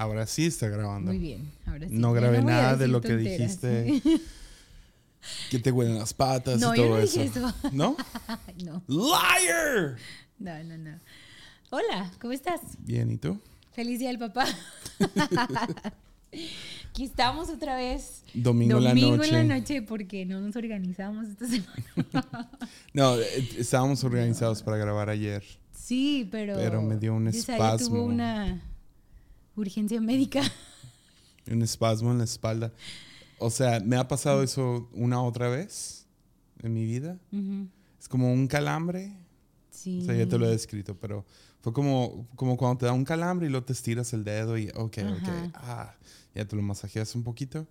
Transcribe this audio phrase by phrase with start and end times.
[0.00, 1.10] Ahora sí está grabando.
[1.10, 1.94] Muy bien, ahora sí.
[1.96, 4.00] No grabé nada de lo que dijiste.
[5.50, 7.20] Que te huelen las patas No, y yo todo no eso.
[7.20, 7.54] dije eso.
[7.72, 7.96] ¿No?
[8.64, 9.96] No, Liar.
[10.38, 10.98] no, no, no.
[11.70, 12.60] Hola, ¿cómo estás?
[12.78, 13.38] Bien, ¿y tú?
[13.72, 14.46] Feliz día del papá.
[16.90, 18.22] Aquí estamos otra vez.
[18.32, 19.28] Domingo, en la Domingo noche.
[19.40, 22.50] en la noche porque no nos organizamos esta semana.
[22.94, 25.42] No, eh, estábamos organizados para grabar ayer.
[25.72, 26.54] Sí, pero.
[26.54, 27.88] Pero me dio un espasmo.
[27.88, 28.62] tuvo una
[29.60, 30.42] urgencia médica.
[31.50, 32.72] Un espasmo en la espalda.
[33.38, 36.06] O sea, me ha pasado eso una otra vez
[36.62, 37.18] en mi vida.
[37.98, 39.12] Es como un calambre.
[39.70, 40.00] Sí.
[40.02, 41.24] O sea, ya te lo he descrito, pero
[41.60, 44.68] fue como, como cuando te da un calambre y luego te estiras el dedo y,
[44.70, 45.94] ok, ok, ah,
[46.34, 47.66] ya te lo masajeas un poquito,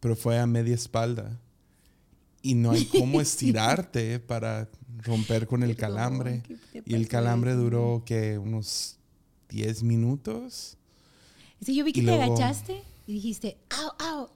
[0.00, 1.40] pero fue a media espalda.
[2.42, 4.68] Y no hay cómo estirarte para
[4.98, 6.42] romper con el calambre.
[6.72, 8.98] ¿qué te Y el calambre duró, que Unos
[9.48, 10.75] 10 minutos.
[11.60, 14.28] Sí, yo vi que y te luego- agachaste y dijiste, au, au.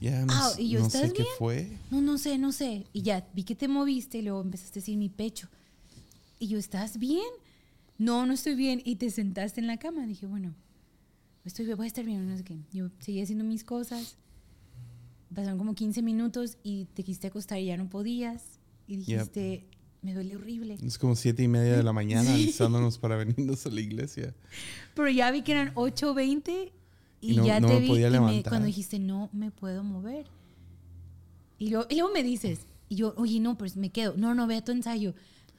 [0.00, 1.34] Ya no, Au, ¿y yo, no sé ¿estás qué bien?
[1.38, 1.78] fue.
[1.90, 2.86] No, no sé, no sé.
[2.92, 5.48] Y ya vi que te moviste y luego empezaste a decir mi pecho.
[6.38, 7.24] Y yo, ¿estás bien?
[7.96, 8.82] No, no estoy bien.
[8.84, 10.06] Y te sentaste en la cama.
[10.06, 10.54] Dije, bueno,
[11.46, 12.28] estoy bien, voy a estar bien.
[12.28, 12.58] No sé qué.
[12.72, 14.16] Yo seguí haciendo mis cosas.
[15.34, 18.42] Pasaron como 15 minutos y te quisiste acostar y ya no podías.
[18.86, 19.66] Y dijiste,
[20.06, 20.78] me duele horrible.
[20.86, 24.32] Es como siete y media de la mañana alistándonos para venirnos a la iglesia.
[24.94, 26.70] Pero ya vi que eran 8.20
[27.20, 27.88] y, Y no- ya no te me vi.
[27.88, 28.50] podía y me- levantar.
[28.50, 30.26] cuando dijiste, no me puedo mover.
[31.58, 34.14] Y luego, y luego me dices, y yo, oye, no, pues me quedo.
[34.16, 35.12] No, no, ve a tu ensayo.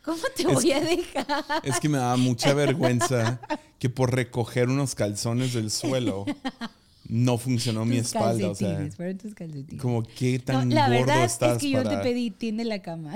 [0.04, 1.26] ¿Cómo te Es voy a dejar?
[1.64, 3.42] Es que me daba mucha vergüenza
[3.80, 6.26] que por recoger unos calzones del suelo
[7.10, 8.50] no funcionó mi Tus espalda.
[8.52, 9.82] O sea, fueron tus calcetines.
[9.82, 12.02] como qué No, tan la gordo verdad estás es que yo para...
[12.02, 13.14] te pedí, tiende la cama.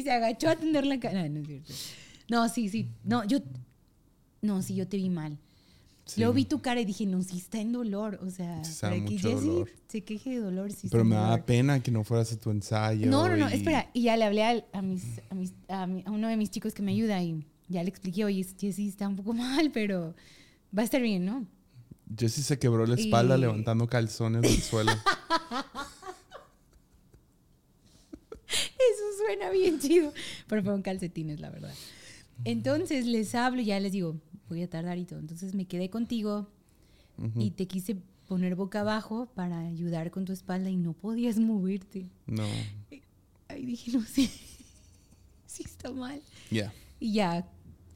[0.00, 1.28] Y se agachó a tender la cama.
[1.28, 1.72] No, no es cierto.
[2.28, 2.88] No, sí, sí.
[3.04, 3.38] No, yo.
[4.42, 5.38] No, sí, yo te vi mal.
[6.06, 6.20] Sí.
[6.20, 8.18] Luego vi tu cara y dije, no, sí está en dolor.
[8.26, 11.44] O sea, está para que Jessie se queje de dolor, sí Pero me daba dolor.
[11.44, 13.06] pena que no fueras a tu ensayo.
[13.08, 13.90] No, no, no, espera.
[13.92, 16.74] Y ya le hablé a, mis, a, mis- a mi- a uno de mis chicos
[16.74, 20.14] que me ayuda y ya le expliqué, oye, Jessie está un poco mal, pero
[20.76, 21.46] va a estar bien, ¿no?
[22.18, 24.90] Jessie se quebró la espalda Y- levantando calzones del suelo.
[28.48, 30.12] Eso suena bien chido.
[30.46, 31.72] Pero fueron calcetines, la verdad.
[32.44, 34.16] Entonces les hablo y ya les digo,
[34.48, 35.18] voy a tardar y todo.
[35.18, 36.48] Entonces me quedé contigo
[37.36, 37.98] y te quise
[38.28, 42.08] poner boca abajo para ayudar con tu espalda y no podías moverte.
[42.26, 42.46] No.
[43.48, 44.30] Ahí dije, no sé,
[45.46, 46.22] sí está mal.
[46.50, 46.72] Ya.
[46.98, 47.46] Y ya,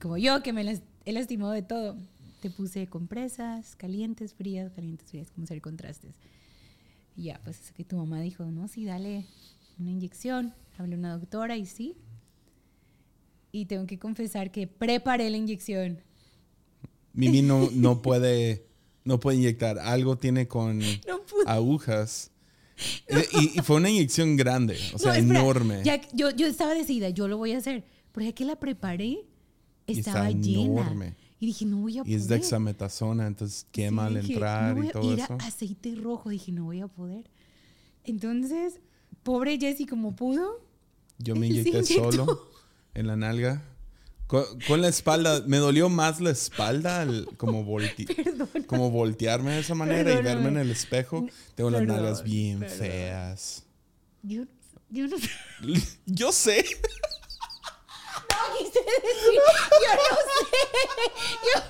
[0.00, 1.96] como yo que me las he lastimado de todo,
[2.40, 6.16] te puse compresas, calientes, frías, calientes, frías, como hacer contrastes.
[7.16, 9.24] Y ya, pues es que tu mamá dijo, no, sí, dale
[9.78, 10.54] una inyección.
[10.78, 11.96] Hablé a una doctora y sí.
[13.52, 16.00] Y tengo que confesar que preparé la inyección.
[17.12, 18.66] Mimi no, no puede
[19.04, 19.78] no puede inyectar.
[19.78, 22.30] Algo tiene con No agujas.
[23.06, 25.82] Eh, Y, y fue una inyección grande, o sea, No, espera, enorme.
[25.84, 27.84] Ya, yo, yo estaba decidida, yo lo voy a hacer.
[28.12, 29.18] Pero ya que la preparé,
[29.86, 30.62] Y estaba llena.
[30.82, 31.14] enorme.
[31.38, 32.40] Y dije, no voy a Y es poder.
[32.40, 35.36] dexametasona, entonces quema Sí, al dije, entrar no voy y todo era eso.
[35.40, 37.30] aceite rojo, dije, no voy a poder.
[38.04, 38.80] Entonces,
[39.24, 40.60] pobre Jessie como pudo.
[41.18, 42.48] Yo me inyecté solo
[42.94, 43.62] en la nalga.
[44.26, 48.48] Con, con la espalda, me dolió más la espalda, al- como, volti- Perdón.
[48.66, 51.26] como voltearme de esa manera y verme en el espejo.
[51.54, 53.64] Tengo las nalgas bien feas.
[54.22, 54.44] Yo,
[54.88, 55.28] yo no sé.
[56.06, 56.64] Yo sé.
[58.30, 59.40] No quise decir, yo
[59.96, 60.56] no sé.
[61.44, 61.60] Yo,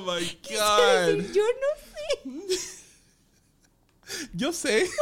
[0.00, 1.16] Oh my God.
[1.18, 2.58] decir, yo no sé.
[4.34, 4.88] Yo sé.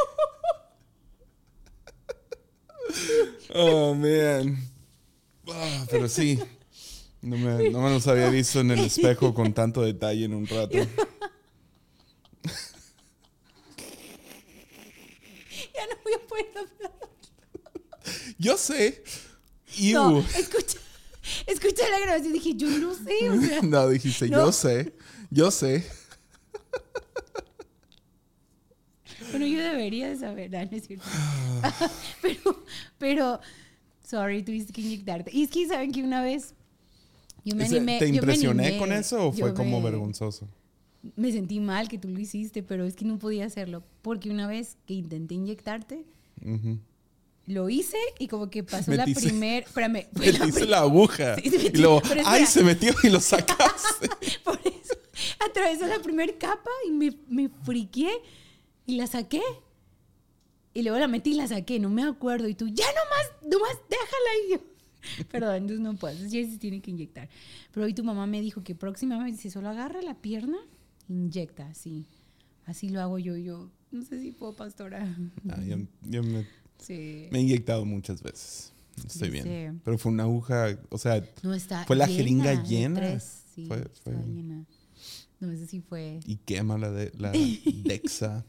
[3.53, 4.57] Oh, man.
[5.47, 6.39] Ah, pero sí.
[7.21, 10.47] No me, no me los había visto en el espejo con tanto detalle en un
[10.47, 10.77] rato.
[15.73, 16.93] Ya no voy a poder hablar.
[18.39, 19.03] Yo sé.
[19.77, 19.93] Ew.
[19.93, 20.78] No, escucha,
[21.51, 23.29] escucha la grabación y dije, yo no sé.
[23.29, 24.45] O sea, No, dijiste, No.
[24.45, 24.93] yo sé.
[25.31, 25.85] Yo sé.
[29.31, 31.05] bueno, yo debería de saber, ah, no, no es cierto.
[32.21, 32.63] pero,
[32.97, 33.39] pero,
[34.03, 35.31] sorry, tuviste que inyectarte.
[35.33, 36.55] Y es que, ¿saben que una vez
[37.43, 37.99] yo me animé?
[37.99, 40.47] ¿Te impresioné animé, con eso o fue como me- vergonzoso?
[41.15, 43.83] Me sentí mal que tú lo hiciste, pero es que no podía hacerlo.
[44.01, 46.05] Porque una vez que intenté inyectarte,
[46.43, 46.79] Ujú.
[47.49, 49.63] Lo hice y como que pasó Metiste- la primer...
[49.63, 50.07] Espérame.
[50.13, 51.35] fue la Metiste pri- la aguja.
[51.35, 52.45] Sí, sí, y metí- luego, ¡ay!
[52.45, 54.07] Se metió y lo sacaste.
[54.43, 54.95] Por eso
[55.45, 58.09] atravesó la primera capa y me, me friqué
[58.85, 59.41] y la saqué.
[60.73, 62.47] Y luego la metí y la saqué, no me acuerdo.
[62.47, 64.29] Y tú, ya nomás, nomás, déjala.
[64.47, 66.15] Y yo, perdón, entonces no puedo.
[66.27, 67.27] Ya se tiene que inyectar.
[67.73, 70.57] Pero hoy tu mamá me dijo que próximamente, si solo agarra la pierna,
[71.07, 72.05] inyecta, así.
[72.65, 73.35] Así lo hago yo.
[73.35, 75.07] Yo no sé si puedo, pastora.
[75.49, 76.45] Ah, yo, yo me,
[76.79, 77.27] Sí.
[77.31, 78.71] me he inyectado muchas veces.
[79.05, 79.43] Estoy bien.
[79.45, 79.79] Sí.
[79.85, 82.95] Pero fue una aguja, o sea, No está Fue la llena, jeringa llena.
[82.99, 84.65] tres, sí, Fue- fue- llena.
[85.39, 86.19] No, ese sí fue.
[86.25, 87.31] y quema la, de, la
[87.85, 88.45] Dexa.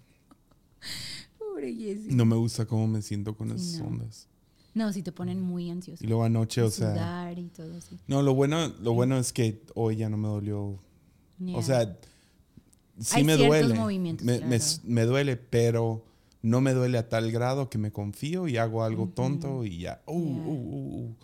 [1.39, 2.09] Pobre Jessy.
[2.15, 3.87] No me gusta cómo me siento con esas no.
[3.89, 4.27] ondas.
[4.75, 6.03] No, sí te ponen muy ansioso.
[6.03, 6.93] Y luego anoche, o sea...
[6.93, 7.99] Sudar y todo así.
[8.07, 10.79] No, lo bueno, lo bueno es que hoy ya no me dolió.
[11.39, 11.57] Yeah.
[11.57, 11.99] O sea,
[13.01, 13.75] sí Hay me duele.
[14.23, 16.05] me, me duele, pero
[16.43, 19.13] no me duele a tal grado que me confío y hago algo Ujú.
[19.13, 20.03] tonto y ya.
[20.07, 20.43] Uh, Yeah.
[20.47, 21.15] uh, uh, uh.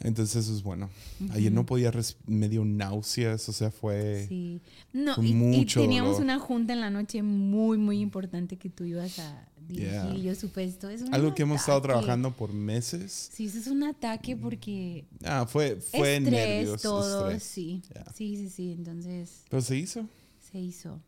[0.00, 0.90] Entonces eso es bueno.
[1.30, 1.90] Ayer no podía,
[2.26, 4.26] me dio náuseas, o sea, fue...
[4.28, 4.60] Sí.
[4.92, 6.24] No, con y, y mucho teníamos dolor.
[6.24, 9.92] una junta en la noche muy, muy importante que tú ibas a dirigir.
[9.92, 10.14] Yeah.
[10.14, 10.90] Y yo supe esto.
[10.90, 13.30] Es un Algo que hemos estado trabajando por meses.
[13.32, 15.06] Sí, eso es un ataque porque.
[15.24, 16.82] Ah, fue, fue estrés, nervios.
[16.82, 17.30] todo.
[17.30, 17.42] estrés.
[17.44, 17.82] Sí.
[17.94, 18.12] Yeah.
[18.14, 18.72] Sí, sí, sí.
[18.72, 20.08] Entonces Pero se hizo.
[20.50, 21.00] se hizo.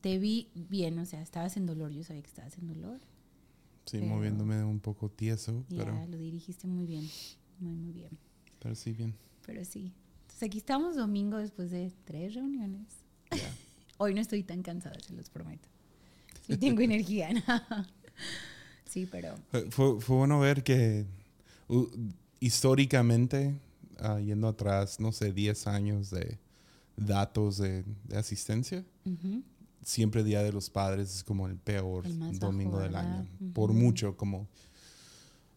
[0.00, 1.90] Te vi bien, o sea, estabas en dolor.
[1.92, 2.98] Yo sabía que estabas en dolor.
[3.86, 7.08] Sí, Pero- moviéndome un poco tieso, Ya, pero, lo dirigiste muy bien.
[7.58, 8.10] Muy, muy bien.
[8.58, 9.14] pero sí, bien.
[9.44, 9.92] Pero sí.
[10.22, 12.86] Entonces aquí estamos domingo después de tres reuniones.
[13.30, 13.38] Ya.
[13.98, 15.68] Hoy no estoy tan cansada, se los prometo.
[16.46, 17.28] Sí tengo energía.
[18.86, 19.70] sí, pero Fue,
[20.00, 21.04] fue- bueno ver que
[21.68, 21.86] uh,
[22.40, 23.54] históricamente,
[23.98, 26.38] ah, yendo atrás, no sé, 10 años de
[26.96, 29.42] datos de, de asistencia, ujú,
[29.82, 33.26] siempre Día de los Padres es como el peor El domingo bajo, del año.
[33.54, 33.78] Por Ujú.
[33.80, 34.46] mucho, como,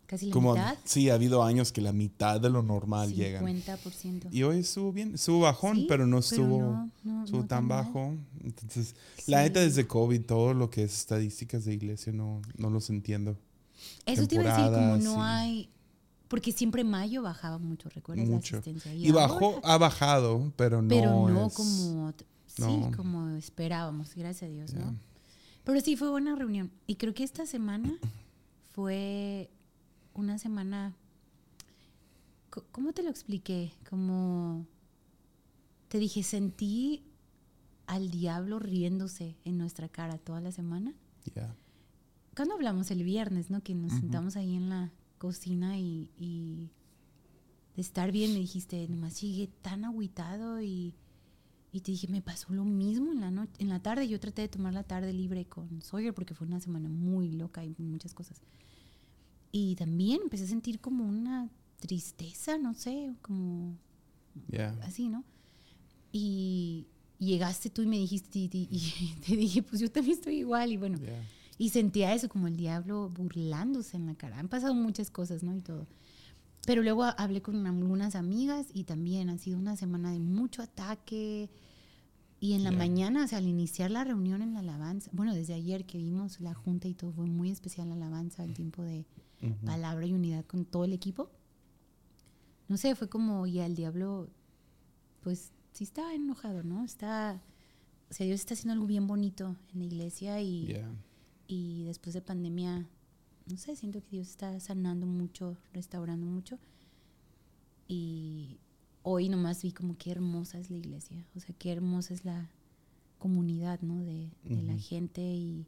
[0.05, 0.77] casi la como mitad.
[0.83, 3.43] sí, ha habido años que la mitad de lo normal llegan.
[3.45, 4.27] 50%.
[4.31, 7.65] Y hoy estuvo bien, estuvo bajón, Sí, pero no estuvo, no, no, estuvo no tan
[7.65, 7.85] mal.
[7.85, 8.15] bajo.
[8.43, 8.95] Entonces,
[9.27, 9.67] la neta Sí.
[9.67, 13.37] desde COVID, todo lo que es estadísticas de iglesia, no, no los entiendo.
[14.05, 15.69] Eso te iba a decir, como no y- hay.
[16.29, 18.27] Porque siempre mayo bajaba mucho, ¿recuerdas?
[18.27, 18.57] La Mucho.
[18.57, 18.91] asistencia.
[18.95, 22.13] Y, bajó, ahora- ha bajado, pero no pero no es- como.
[22.55, 24.73] Sí, como esperábamos, gracias a Dios.
[24.73, 24.95] ¿no?
[25.63, 26.71] Pero sí fue buena reunión.
[26.85, 27.97] Y creo que esta semana
[28.73, 29.49] fue
[30.13, 30.93] una semana.
[32.71, 33.73] ¿Cómo te lo expliqué?
[33.89, 34.67] Como.
[35.87, 37.03] Te dije, sentí
[37.87, 40.93] al diablo riéndose en nuestra cara toda la semana.
[41.35, 41.55] Ya.
[42.35, 43.61] Cuando hablamos el viernes, ¿no?
[43.61, 46.71] Que nos sentamos ahí en la cocina y, y
[47.75, 50.95] de estar bien me dijiste, nomás llegué tan agüitado y,
[51.73, 54.07] y te dije, me pasó lo mismo en la noche, en la tarde.
[54.07, 57.65] Yo traté de tomar la tarde libre con Sawyer porque fue una semana muy loca
[57.65, 58.39] y muchas cosas.
[59.51, 61.49] Y también empecé a sentir como una
[61.79, 63.75] tristeza, no sé, como
[64.49, 64.69] Ya.
[64.83, 65.23] así, ¿no?
[66.11, 66.85] Y
[67.19, 70.71] llegaste tú y me dijiste, y, y- y te dije, pues yo también estoy igual.
[70.71, 71.21] Y bueno, Ya.
[71.57, 74.39] y sentía eso como el diablo burlándose en la cara.
[74.39, 75.55] Han pasado muchas cosas, ¿no?
[75.55, 75.87] Y todo.
[76.65, 81.49] Pero luego hablé con algunas amigas y también ha sido una semana de mucho ataque.
[82.39, 85.53] Y en la mañana, o sea, al iniciar la reunión en la alabanza, bueno, desde
[85.53, 89.05] ayer que vimos la junta y todo, fue muy especial la alabanza, el tiempo de
[89.65, 91.31] palabra y unidad con todo el equipo.
[92.67, 94.29] No sé, fue como, ya el diablo,
[95.21, 96.83] pues sí está enojado, ¿no?
[96.83, 97.41] Está,
[98.09, 100.77] o sea, Dios está haciendo algo bien bonito en la iglesia y,
[101.47, 102.87] y después de pandemia,
[103.45, 106.59] no sé, siento que Dios está sanando mucho, restaurando mucho.
[107.87, 108.59] Y
[109.03, 112.49] hoy nomás vi como qué hermosa es la iglesia, o sea, qué hermosa es la
[113.19, 114.01] comunidad, ¿no?
[114.03, 115.65] De, de la gente y,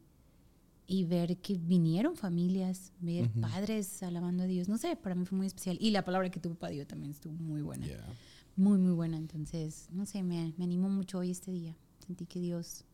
[0.86, 5.38] y ver que vinieron familias, ver padres alabando a Dios, no sé, para mí fue
[5.38, 5.76] muy especial.
[5.80, 7.86] Y la palabra que tuvo para Dios también estuvo muy buena,
[8.56, 9.18] muy, muy buena.
[9.18, 11.76] Entonces, no sé, me, me animó mucho hoy este día.
[12.06, 12.84] Sentí que Dios,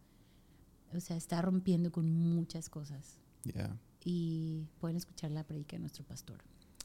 [0.92, 3.76] o sea, está rompiendo con muchas cosas Ya.
[4.04, 6.38] Y pueden escuchar la predica de nuestro pastor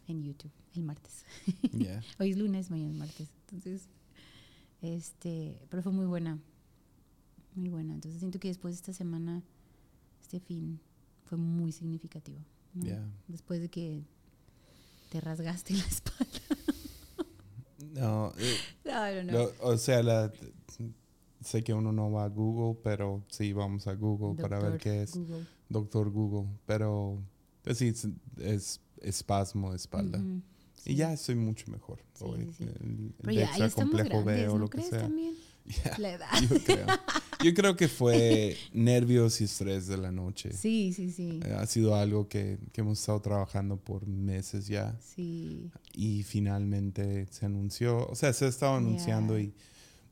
[0.08, 1.26] en YouTube el martes.
[2.20, 3.28] Hoy es lunes, mañana es martes.
[3.48, 3.88] Entonces,
[4.82, 6.40] este, pero fue muy buena.
[7.56, 7.94] Muy buena.
[7.94, 9.44] Entonces siento que después de esta semana,
[10.22, 10.80] este fin,
[11.26, 12.40] fue muy significativo.
[13.28, 14.04] Después de que
[15.10, 16.42] te rasgaste la espalda.
[17.94, 19.50] No, eh, No, no, no.
[19.62, 20.32] o sea, la,
[21.41, 24.82] sé que uno no va a Google, pero sí vamos a Google para ver Doctor
[24.82, 25.46] qué es Google.
[25.70, 26.50] Doctor Google.
[26.65, 27.20] Pero
[27.63, 28.08] pues sí, es,
[28.39, 30.20] es espasmo de espalda.
[30.86, 30.96] Y sí.
[30.96, 32.00] ya estoy mucho mejor.
[32.13, 32.46] Sí, hoy.
[32.46, 32.63] sí, sí.
[32.63, 35.01] El, el Pero ya, estamos complejo grandes, B o ¿no lo que crees sea.
[35.01, 35.36] también?
[35.84, 36.29] Ya, La edad.
[36.50, 36.86] yo creo.
[37.44, 40.53] Yo creo que fue nervios y estrés de la noche.
[40.53, 41.41] Sí, sí, sí.
[41.44, 45.70] Eh, Ha sido algo que, que hemos estado trabajando por meses ya Sí.
[45.94, 49.44] y finalmente se anunció, o sea, se ha estado anunciando Yeah.
[49.50, 49.53] y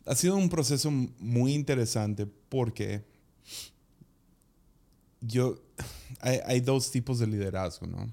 [0.05, 3.03] ha sido un proceso muy interesante porque
[5.21, 5.59] yo
[6.19, 8.11] hay, hay dos tipos de liderazgo, ¿no?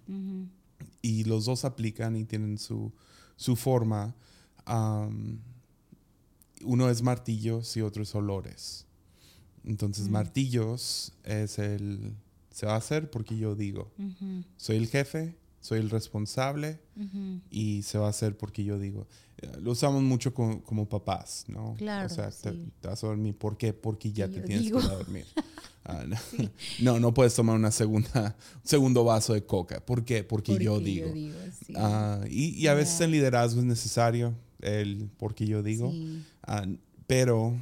[1.02, 2.92] Y los dos aplican y tienen su,
[3.36, 4.14] su forma.
[4.64, 5.38] Am,
[6.64, 8.86] uno es martillos y otro es olores.
[9.64, 10.12] Entonces, Mm.
[10.12, 12.14] martillos es el,
[12.50, 13.90] se va a hacer porque yo digo.
[14.56, 17.40] Soy el jefe, soy el responsable Ujú.
[17.50, 19.06] y se va a hacer porque yo digo.
[19.38, 21.74] Eh, Lo usamos mucho co- como, papás, ¿no?
[21.78, 22.68] Claro, O sea, te, sí.
[22.80, 23.34] te vas a dormir.
[23.38, 23.72] ¿Por qué?
[23.72, 24.78] Porque ya te yo tienes digo.
[24.80, 25.26] que ir a dormir.
[25.84, 26.16] Ah, no.
[26.80, 29.84] no, no puedes tomar una segunda, un segundo vaso de coca.
[29.84, 30.22] ¿Por qué?
[30.22, 31.08] Porque, yo Porque digo.
[31.66, 31.72] sí.
[31.76, 36.22] Ah, y, y a veces en liderazgo es necesario el porque yo digo, Sí.
[36.44, 36.64] Ah,
[37.08, 37.58] pero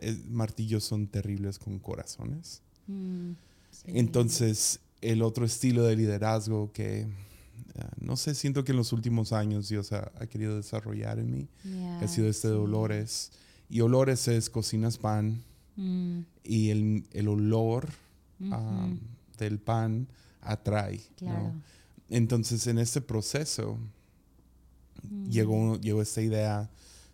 [0.00, 2.60] el- martillos son terribles con corazones.
[2.88, 3.32] Mm,
[3.70, 3.82] sí.
[3.94, 7.06] Entonces, el otro estilo de liderazgo que,
[7.78, 11.30] ah, no sé, siento que en los últimos años Dios ha, ha querido desarrollar en
[11.30, 11.48] mí,
[12.00, 13.32] ha sido este de olores.
[13.70, 15.42] Y olores es cocinas pan
[15.76, 17.88] Mm, y el, el olor
[18.50, 18.88] ah,
[19.38, 20.08] del pan
[20.40, 21.00] atrae.
[22.10, 23.78] Entonces, en este proceso,
[25.02, 25.28] Mm.
[25.30, 26.68] llegó, llegó esta idea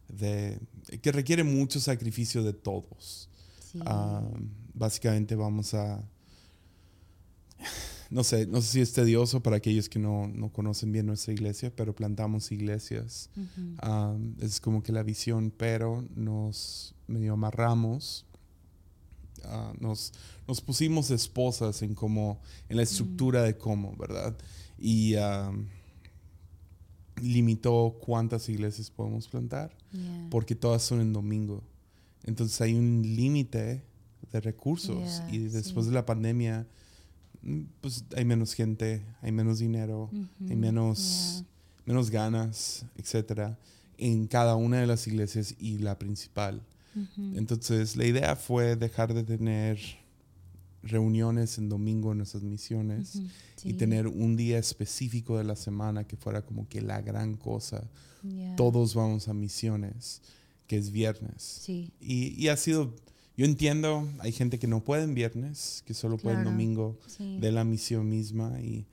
[0.09, 0.59] de
[1.03, 3.29] que requiere mucho sacrificio de todos.
[3.73, 3.79] Sí.
[3.85, 4.23] Ah,
[4.73, 6.03] básicamente vamos a,
[8.14, 11.33] no sé, no sé si es tedioso para aquellos que no, no conocen bien nuestra
[11.33, 13.28] iglesia, pero plantamos iglesias.
[13.78, 18.25] Ah, es como que la visión, pero nos medio amarramos.
[19.44, 20.12] ah, nos,
[20.47, 24.37] nos pusimos esposas en cómo, en la estructura de cómo, ¿verdad?
[24.78, 25.16] Y
[27.21, 29.76] limitó cuántas iglesias podemos plantar
[30.30, 31.64] porque todas son en domingo.
[32.23, 33.83] Entonces hay un límite
[34.33, 35.90] de recursos Yeah, y después sí.
[35.90, 36.66] de la pandemia, mm,
[37.81, 40.11] pues hay menos gente, hay menos dinero,
[40.49, 41.45] hay menos,
[41.87, 43.59] menos ganas, etcétera,
[43.99, 46.63] en cada una de las iglesias y la principal.
[47.35, 49.79] Entonces la idea fue dejar de tener
[50.83, 53.73] reuniones en domingo en nuestras misiones y Sí.
[53.75, 57.83] tener un día específico de la semana que fuera como que la gran cosa.
[58.57, 60.23] Todos vamos a misiones,
[60.67, 61.43] que es viernes.
[61.43, 61.91] Sí.
[62.01, 62.95] Y, y ha sido,
[63.37, 67.38] yo entiendo, hay gente que no puede en viernes, que solo puede en domingo Sí.
[67.41, 68.61] de la misión misma.
[68.61, 68.87] Y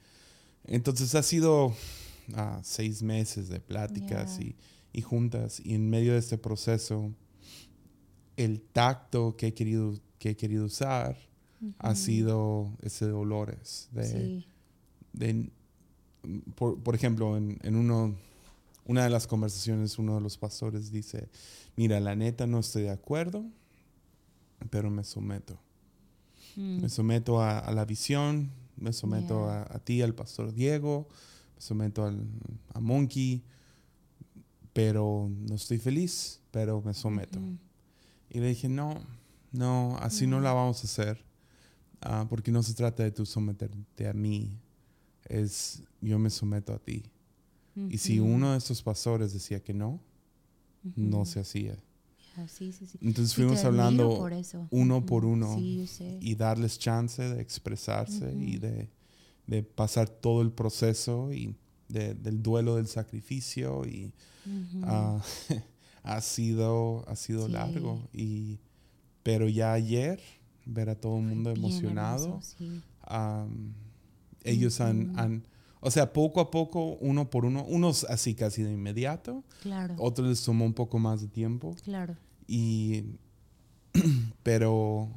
[0.66, 1.74] entonces ha sido
[2.34, 4.56] ah, seis meses de pláticas y,
[4.94, 5.62] y juntas.
[5.64, 7.12] Y en medio de este proceso,
[8.38, 11.18] el tacto que he querido, que he querido usar
[11.78, 13.90] ha sido ese de olores.
[13.92, 14.46] De, Sí.
[15.14, 15.50] de-
[16.56, 18.16] por, por ejemplo, en, en uno,
[18.86, 21.30] una de las conversaciones, uno de los pastores dice,
[21.76, 23.44] mira, la neta no estoy de acuerdo,
[24.70, 25.60] pero me someto.
[26.56, 26.82] Mm.
[26.82, 29.62] Me someto a, a la visión, me someto Yeah.
[29.64, 31.08] a, a ti, al pastor Diego,
[31.56, 32.26] me someto al,
[32.74, 33.44] a Monkey,
[34.74, 37.40] pero no estoy feliz, pero me someto.
[38.30, 39.02] Y le dije, no,
[39.52, 40.44] no, así no No.
[40.44, 41.24] la vamos a hacer.
[42.02, 44.58] Ah, porque no se trata de tú someterte a mí,
[45.26, 47.04] es yo me someto a ti.
[47.90, 50.02] Y si uno de estos pastores decía que no,
[50.96, 51.78] no se hacía.
[52.38, 52.98] Ya, Sí, sí, sí.
[53.02, 54.34] Entonces fuimos hablando por
[54.72, 55.48] uno por uno
[56.22, 58.90] y darles chance de expresarse y de,
[59.48, 61.56] de pasar todo el proceso y
[61.90, 64.14] de- del duelo del sacrificio y
[64.84, 65.22] ah,
[66.04, 68.60] ha sido ha sido largo y
[69.24, 70.22] pero ya ayer
[70.66, 72.60] ver a todo el mundo Bien emocionado hermoso,
[74.44, 74.80] ellos
[75.16, 75.44] han
[75.82, 80.28] o sea poco a poco uno por uno unos así casi de inmediato Claro, otros
[80.30, 82.16] les tomó un poco más de tiempo claro.
[82.48, 83.04] y
[84.44, 85.10] pero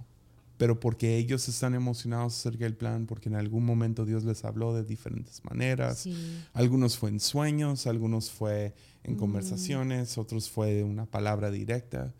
[0.56, 4.72] pero porque ellos están emocionados acerca del plan porque en algún momento Dios les habló
[4.74, 6.16] de diferentes maneras Sí.
[6.52, 9.18] algunos fue en sueños algunos fue en Mm.
[9.18, 12.14] conversaciones otros fue de una palabra directa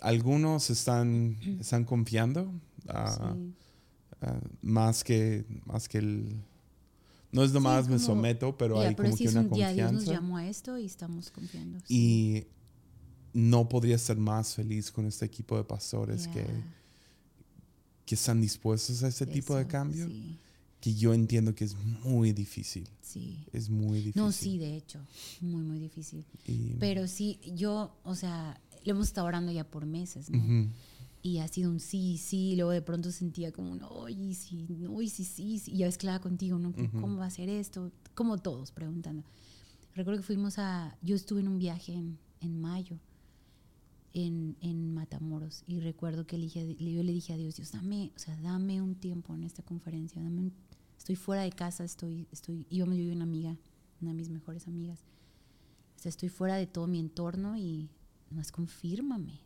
[0.00, 2.52] algunos están están confiando
[2.88, 3.52] ah, sí.
[4.22, 6.36] ah, más que más que el
[7.34, 9.72] no es nomás me someto pero hay pero como sí que es una un día,
[9.72, 11.78] Dios nos confianza llamó a esto y estamos confiando.
[11.88, 12.44] y
[13.32, 16.46] no podría estar más feliz con este equipo de pastores que,
[18.06, 20.38] que están dispuestos a este tipo de eso, cambio, Sí,
[20.80, 21.74] que yo entiendo que es
[22.04, 22.86] muy difícil.
[23.00, 23.44] sí.
[23.52, 24.22] Es muy difícil.
[24.22, 25.00] No, sí, de hecho,
[25.40, 26.24] muy, muy difícil.
[26.46, 30.70] Y- Pero sí, yo, o sea, lo hemos estado orando ya por meses, ¿no?
[31.26, 34.66] Y ha sido un sí, sí, y luego de pronto sentía como un, oye, sí,
[34.68, 36.72] no, y sí, sí, sí", y ya hablaba contigo, ¿no?
[37.00, 37.90] ¿Cómo va a ser esto?
[38.14, 39.24] Como todos preguntando.
[39.94, 42.98] Recuerdo que fuimos a, yo estuve en un viaje en, en mayo,
[44.12, 48.12] en, en Matamoros, y recuerdo que le dije- yo le dije a Dios, Dios, dame,
[48.14, 50.52] o sea, dame un tiempo en esta conferencia, dame un-
[50.98, 53.56] estoy fuera de casa, estoy, estoy, íbamos yo y una amiga,
[54.00, 55.00] una de mis mejores amigas,
[55.96, 57.88] o sea, estoy fuera de todo mi entorno y
[58.30, 59.40] nomás confírmame,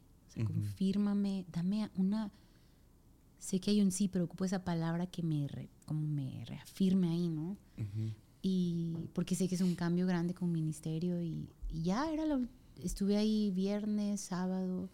[0.45, 2.31] confírmame, dame una,
[3.39, 7.09] sé que hay un sí, pero ocupo esa palabra que me, re- como me reafirme
[7.09, 7.57] ahí, ¿no?
[8.43, 12.47] Y porque sé que es un cambio grande con ministerio y, y ya era lo,
[12.83, 14.89] estuve ahí viernes, sábado,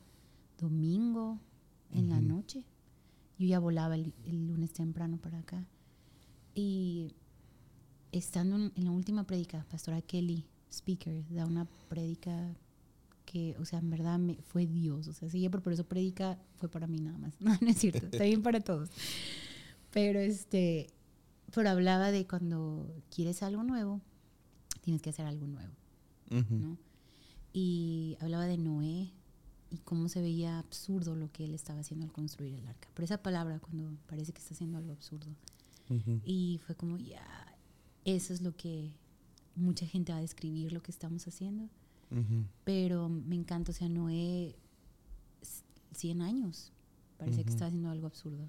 [0.58, 1.38] domingo,
[1.92, 2.64] en la noche.
[3.38, 5.66] Yo ya volaba el, el lunes temprano para acá.
[6.54, 7.14] Y
[8.12, 12.54] estando en, en la última prédica, Pastora Kelly, speaker, da una prédica
[13.34, 15.08] que, o sea, en verdad me, fue Dios.
[15.08, 17.34] O sea, si ella por eso prédica, fue para mí nada más.
[17.40, 18.90] No, no es cierto, está bien para todos.
[19.90, 20.86] Pero este,
[21.52, 24.00] pero hablaba de cuando quieres algo nuevo,
[24.82, 25.72] tienes que hacer algo nuevo.
[27.52, 29.12] Y hablaba de Noé
[29.70, 32.88] y cómo se veía absurdo lo que él estaba haciendo al construir el arca.
[32.94, 35.34] Pero esa palabra, cuando parece que está haciendo algo absurdo.
[36.24, 37.26] Y fue como, ya,
[38.04, 38.92] eso es lo que
[39.56, 41.68] mucha gente va a describir lo que estamos haciendo.
[42.64, 44.56] Pero me encanta, o sea, Noé,
[45.42, 45.62] s-
[45.94, 46.72] 100 años,
[47.18, 48.48] parecía que estaba haciendo algo absurdo.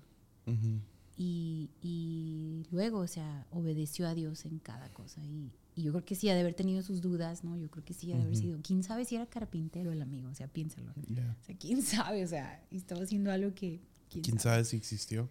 [1.18, 5.24] Y, y luego, o sea, obedeció a Dios en cada cosa.
[5.24, 7.56] Y, y yo creo que sí ha de haber tenido sus dudas, ¿no?
[7.58, 8.60] Yo creo que sí ha de haber sido.
[8.62, 10.30] ¿Quién sabe si era carpintero el amigo?
[10.30, 10.92] O sea, piénsalo.
[10.92, 12.24] O sea, ¿quién sabe?
[12.24, 13.80] O sea, estaba haciendo algo que...
[14.10, 15.30] ¿Quién sabe si existió?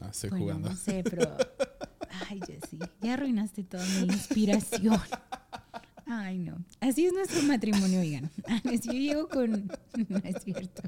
[0.00, 0.70] Ah, estoy Bueno, jugando.
[0.70, 1.36] no sé, pero...
[2.30, 4.98] Ay, Jessy, ya arruinaste toda mi inspiración.
[6.06, 6.64] Ay, no.
[6.80, 8.30] Así es nuestro matrimonio, oigan.
[8.64, 9.70] Yo llego con...
[10.08, 10.82] No es cierto.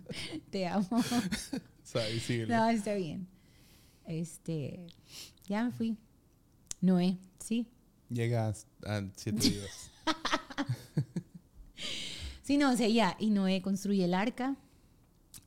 [0.51, 0.89] Te amo.
[1.83, 2.47] Sabe.
[2.47, 3.27] No, está bien.
[4.07, 4.87] Este...
[5.47, 5.97] Ya me fui.
[6.81, 7.67] Noé, sí.
[8.11, 9.91] Llega a, siete días.
[12.43, 13.17] Sí, no, o sea, ya.
[13.19, 14.57] Y Noé construye el arca.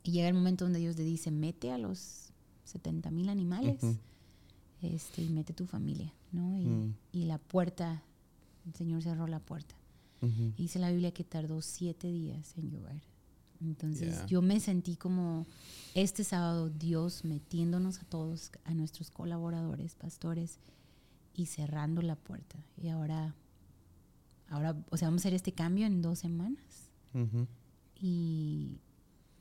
[0.04, 2.32] Y llega el momento donde Dios le dice, mete a los
[2.66, 3.80] 70 mil animales.
[4.82, 6.60] Este, y mete tu familia, ¿no?
[6.60, 6.96] Y, Mm.
[7.12, 8.04] y la puerta,
[8.66, 9.76] el Señor cerró la puerta.
[10.56, 13.02] Dice la Biblia que tardó siete días en llover.
[13.60, 14.26] Entonces Yeah.
[14.28, 15.46] yo me sentí como
[15.96, 20.60] este sábado Dios metiéndonos a todos, a nuestros colaboradores, pastores,
[21.34, 22.58] y cerrando la puerta.
[22.78, 23.34] Y ahora,
[24.50, 26.90] ahora, o sea, vamos a hacer este cambio en dos semanas.
[27.14, 27.48] Ujú.
[28.00, 28.80] Y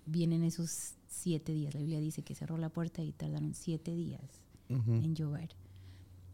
[0.06, 1.74] vienen esos siete días.
[1.74, 4.22] La Biblia dice que cerró la puerta y tardaron siete días
[4.68, 5.50] en llover.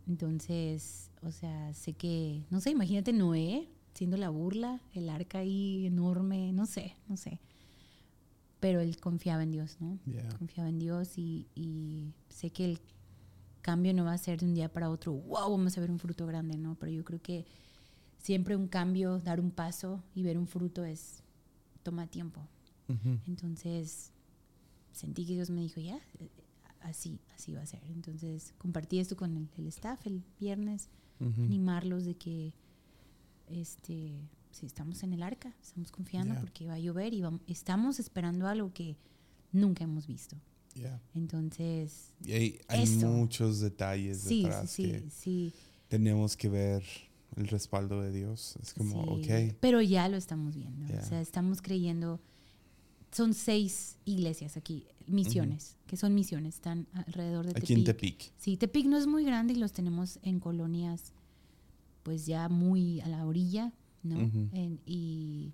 [0.06, 5.86] Entonces, o sea, sé que, no sé, imagínate Noé siendo la burla, el arca ahí
[5.86, 7.40] enorme, no sé, no sé.
[8.60, 9.98] Pero él confiaba en Dios, ¿no?
[10.06, 10.28] Yeah.
[10.38, 12.80] Confiaba en Dios y, y sé que el
[13.62, 15.98] cambio no va a ser de un día para otro, wow, vamos a ver un
[15.98, 16.76] fruto grande, ¿no?
[16.76, 17.46] Pero yo creo que
[18.18, 21.22] siempre un cambio, dar un paso y ver un fruto es,
[21.82, 22.46] toma tiempo.
[23.26, 24.12] Entonces
[24.92, 26.00] sentí que Dios me dijo, ya,
[26.80, 27.82] así, así va a ser.
[27.90, 30.88] Entonces compartí esto con el, el staff el viernes,
[31.20, 31.42] Ujú.
[31.42, 32.52] animarlos de que
[33.48, 36.40] este, si estamos en el arca, estamos confiando Ya.
[36.40, 38.96] porque va a llover y vam- estamos esperando algo que
[39.52, 40.36] nunca hemos visto.
[40.74, 41.00] Yeah.
[41.14, 45.52] Entonces, Y hay, hay muchos detalles sí, detrás sí, que sí,
[45.88, 46.84] tenemos que ver
[47.36, 48.56] el respaldo de Dios.
[48.62, 49.54] Es como, ok.
[49.60, 50.86] Pero ya lo estamos viendo.
[50.86, 51.00] Ya.
[51.00, 52.20] O sea, estamos creyendo.
[53.16, 58.18] Son seis iglesias aquí, misiones, que son misiones, están alrededor de Aquí en Tepic.
[58.18, 58.32] Tepic.
[58.36, 61.14] Sí, Tepic no es muy grande y los tenemos en colonias,
[62.02, 64.20] pues ya muy a la orilla, ¿no?
[64.52, 65.52] En- y.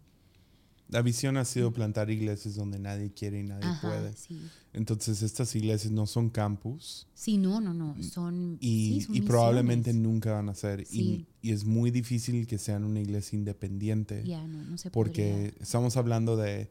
[0.89, 4.13] La visión ha sido plantar iglesias donde nadie quiere y nadie Ajá, puede.
[4.15, 4.41] sí.
[4.73, 7.95] Entonces estas iglesias no son campus Sí, no, no, no.
[8.03, 8.59] Son.
[8.61, 10.85] y, sí, son y probablemente nunca van a ser.
[10.85, 11.27] Sí.
[11.41, 15.55] Y, y es muy difícil que sean una iglesia independiente Ya, no, no se porque
[15.61, 16.69] estamos hablando de,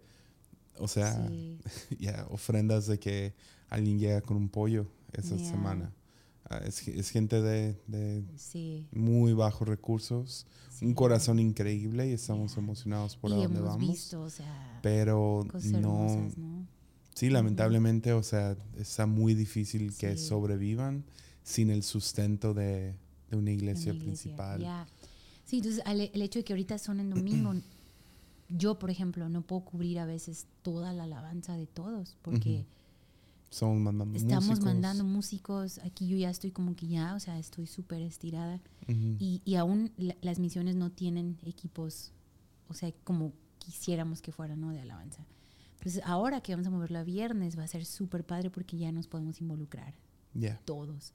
[0.77, 1.27] o sea.
[1.27, 1.57] Sí,
[1.99, 3.33] ya ofrendas de que
[3.69, 5.49] alguien llega con un pollo esa Ya.
[5.51, 5.93] semana.
[6.49, 8.85] Ah, es, es gente de, de sí.
[8.91, 10.45] muy bajos recursos,
[10.81, 10.93] un sí.
[10.93, 12.59] corazón increíble y estamos Ya.
[12.59, 13.89] emocionados por y a dónde hemos vamos.
[13.89, 16.67] visto, o sea, Pero cosas no, hermosas, ¿no?
[17.13, 21.05] sí, lamentablemente, o sea, está muy difícil que sobrevivan
[21.43, 22.95] sin el sustento de,
[23.29, 24.85] de una de iglesia, una iglesia, principal.
[25.45, 27.53] Sí, entonces al- el hecho de que ahorita son en domingo,
[28.57, 32.65] yo, por ejemplo, no puedo cubrir a veces toda la alabanza de todos, porque
[33.49, 34.65] Estamos mandando estamos músicos.
[34.65, 38.61] mandando músicos, aquí yo ya estoy como que ya, o sea, estoy súper estirada,
[39.19, 42.11] y, y aún la- las misiones no tienen equipos,
[42.69, 44.69] o sea, como quisiéramos que fueran, ¿no?
[44.71, 45.25] De alabanza.
[45.77, 48.91] Entonces, ahora que vamos a moverlo a viernes, va a ser súper padre porque ya
[48.91, 49.93] nos podemos involucrar
[50.65, 51.13] todos.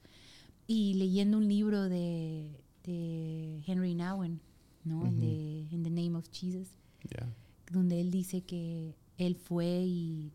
[0.67, 4.41] Y leyendo un libro de, de Henry Nouwen,
[4.83, 4.99] ¿no?
[5.03, 5.11] Ujú.
[5.19, 6.67] de In the Name of Jesus,
[7.71, 10.31] Donde él dice que él fue y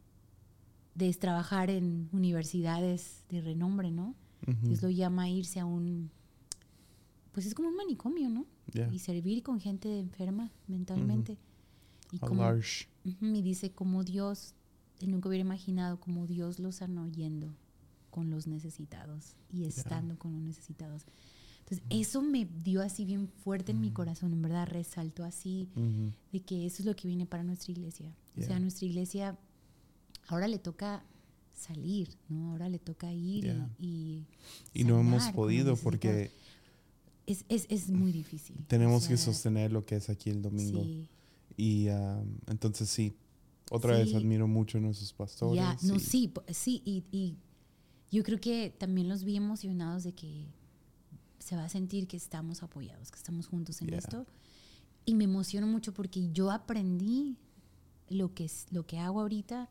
[0.94, 4.14] de trabajar en universidades de renombre, ¿no?
[4.62, 6.10] Dios lo llama a irse a un,
[7.32, 8.46] pues es como un manicomio, ¿no?
[8.90, 11.38] Y servir con gente enferma mentalmente.
[12.10, 12.42] Y como.
[13.04, 14.54] Ujú, y dice como Dios,
[15.00, 17.54] él nunca hubiera imaginado como Dios lo sanó yendo
[18.10, 21.06] con los necesitados y estando con los necesitados.
[21.72, 25.68] Entonces, eso me dio así bien fuerte en mi corazón, en verdad, resaltó así
[26.32, 28.14] de que eso es lo que viene para nuestra iglesia.
[28.38, 29.38] O sea, nuestra iglesia
[30.28, 31.02] ahora le toca
[31.54, 32.50] salir, ¿no?
[32.52, 33.70] Ahora le toca ir Yeah.
[33.78, 34.26] y,
[34.74, 36.30] y Y no hemos podido porque
[37.26, 38.56] es, es, es muy difícil.
[38.60, 40.82] O tenemos que sostener lo que es aquí el domingo.
[40.82, 41.08] Sí,
[41.56, 43.14] Y um, entonces sí,
[43.70, 45.82] otra vez admiro mucho a nuestros pastores.
[45.84, 47.36] no, sí, sí, y, y
[48.10, 50.46] yo creo que también los vi emocionados de que
[51.42, 53.98] se va a sentir que estamos apoyados, que estamos juntos en Yeah.
[53.98, 54.26] esto.
[55.04, 57.36] Y me emociono mucho porque yo aprendí
[58.08, 59.68] lo que, es, lo que hago ahorita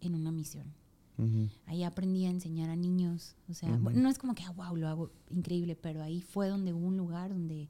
[0.00, 0.74] en una misión.
[1.16, 1.48] Ujú.
[1.66, 3.36] Ahí aprendí a enseñar a niños.
[3.48, 6.48] O sea, bueno, no es como que, ah, wow, lo hago increíble, pero ahí fue
[6.48, 7.68] donde hubo un lugar donde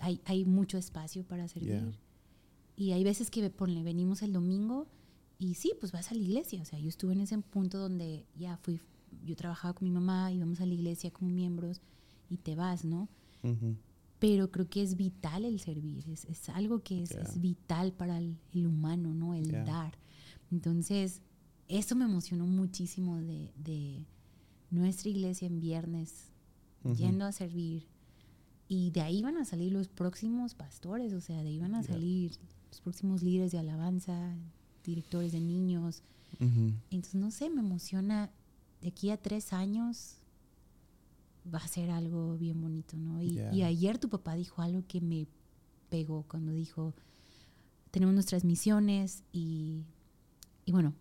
[0.00, 1.70] hay, hay mucho espacio para servir.
[1.80, 1.92] Yeah.
[2.76, 4.86] Y hay veces que ponle, venimos el domingo
[5.38, 6.62] y sí, pues vas a la iglesia.
[6.62, 8.80] O sea, yo estuve en ese punto donde ya fui,
[9.24, 11.80] yo trabajaba con mi mamá, íbamos a la iglesia como miembros
[12.30, 13.08] y te vas, ¿no?
[13.42, 13.76] Ujú.
[14.18, 17.22] Pero creo que es vital el servir, es, es algo que es, Yeah.
[17.22, 19.34] es vital para el, el humano, ¿no?
[19.34, 19.64] El Yeah.
[19.64, 19.98] dar.
[20.50, 21.22] Entonces,
[21.68, 24.04] eso me emocionó muchísimo de, de
[24.70, 26.30] nuestra iglesia en viernes,
[26.84, 26.94] Ujú.
[26.94, 27.86] yendo a servir.
[28.68, 31.82] Y de ahí van a salir los próximos pastores, o sea, de ahí van a
[31.82, 31.92] Yeah.
[31.94, 32.32] salir
[32.70, 34.36] los próximos líderes de alabanza,
[34.84, 36.02] directores de niños.
[36.40, 36.72] Ujú.
[36.90, 38.30] Entonces, no sé, me emociona.
[38.80, 40.19] De aquí a tres años
[41.52, 43.20] va a ser algo bien bonito, ¿no?
[43.22, 43.52] Y, Yeah.
[43.54, 45.26] y ayer tu papá dijo algo que me
[45.88, 46.94] pegó cuando dijo,
[47.90, 49.84] tenemos nuestras misiones y,
[50.64, 50.94] y bueno,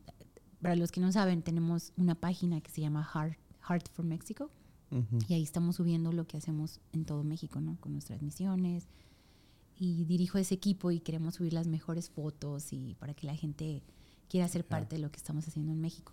[0.61, 4.49] para los que no saben, tenemos una página que se llama Heart, Heart for Mexico
[4.91, 5.19] Ujú.
[5.27, 7.77] y ahí estamos subiendo lo que hacemos en todo México, ¿no?
[7.79, 8.87] Con nuestras misiones.
[9.81, 13.81] Y dirijo ese equipo y queremos subir las mejores fotos y para que la gente
[14.27, 14.69] quiera ser Ya.
[14.69, 16.11] parte de lo que estamos haciendo en México.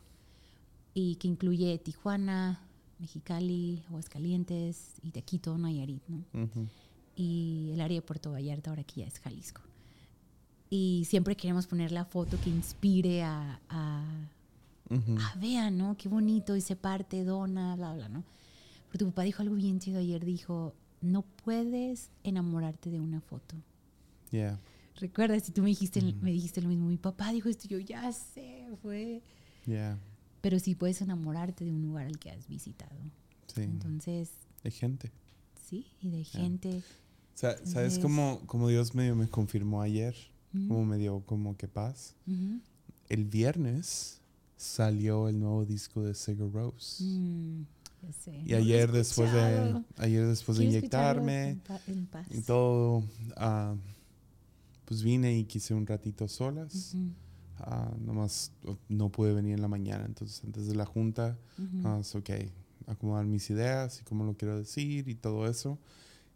[0.94, 2.60] Y que incluye Tijuana,
[2.98, 6.24] Mexicali, Aguascalientes y Tequito, Nayarit, ¿no?
[6.42, 6.66] Ujú.
[7.18, 9.62] y el área de Puerto Vallarta, ahora que ya es Jalisco.
[10.68, 14.04] Y siempre queremos poner la foto que inspire a, a,
[14.90, 15.16] Ujú.
[15.18, 15.96] ah, vean, ¿no?
[15.96, 18.22] Qué bonito, se parte, dona, bla, bla, ¿no?
[18.90, 23.56] Pero tu papá dijo algo bien chido ayer, dijo, no puedes enamorarte de una foto.
[24.30, 24.58] Yeah.
[24.96, 25.44] ¿Recuerdas?
[25.44, 26.16] Si tú me dijiste, Ujú.
[26.20, 29.22] me dijiste lo mismo, mi papá dijo esto, yo ya sé, fue...
[29.66, 29.98] Yeah.
[30.46, 32.94] Pero sí puedes enamorarte de un lugar al que has visitado.
[33.52, 33.62] Sí.
[33.62, 34.30] Entonces,
[34.62, 35.10] Hay gente.
[35.68, 36.84] sí, y de gente...
[37.34, 40.14] Sa- ¿Sabes Entonces- cómo, cómo Dios medio me confirmó ayer?
[40.52, 42.14] Cómo me dio como que paz.
[43.08, 44.20] El viernes
[44.56, 47.02] salió el nuevo disco de Sigur Rose.
[47.02, 47.66] mm.
[48.44, 52.26] Y No ayer después de ayer después de inyectarme en pa- en paz.
[52.30, 53.02] y todo,
[53.36, 53.74] ah,
[54.84, 56.94] pues vine y quise un ratito solas.
[56.94, 57.10] Ujú,
[57.58, 58.52] Ah, nomás
[58.88, 61.88] no pude venir en la mañana, entonces antes de la junta, ujú.
[61.88, 62.30] ah, es ok,
[62.86, 65.78] acomodar mis ideas y cómo lo quiero decir y todo eso.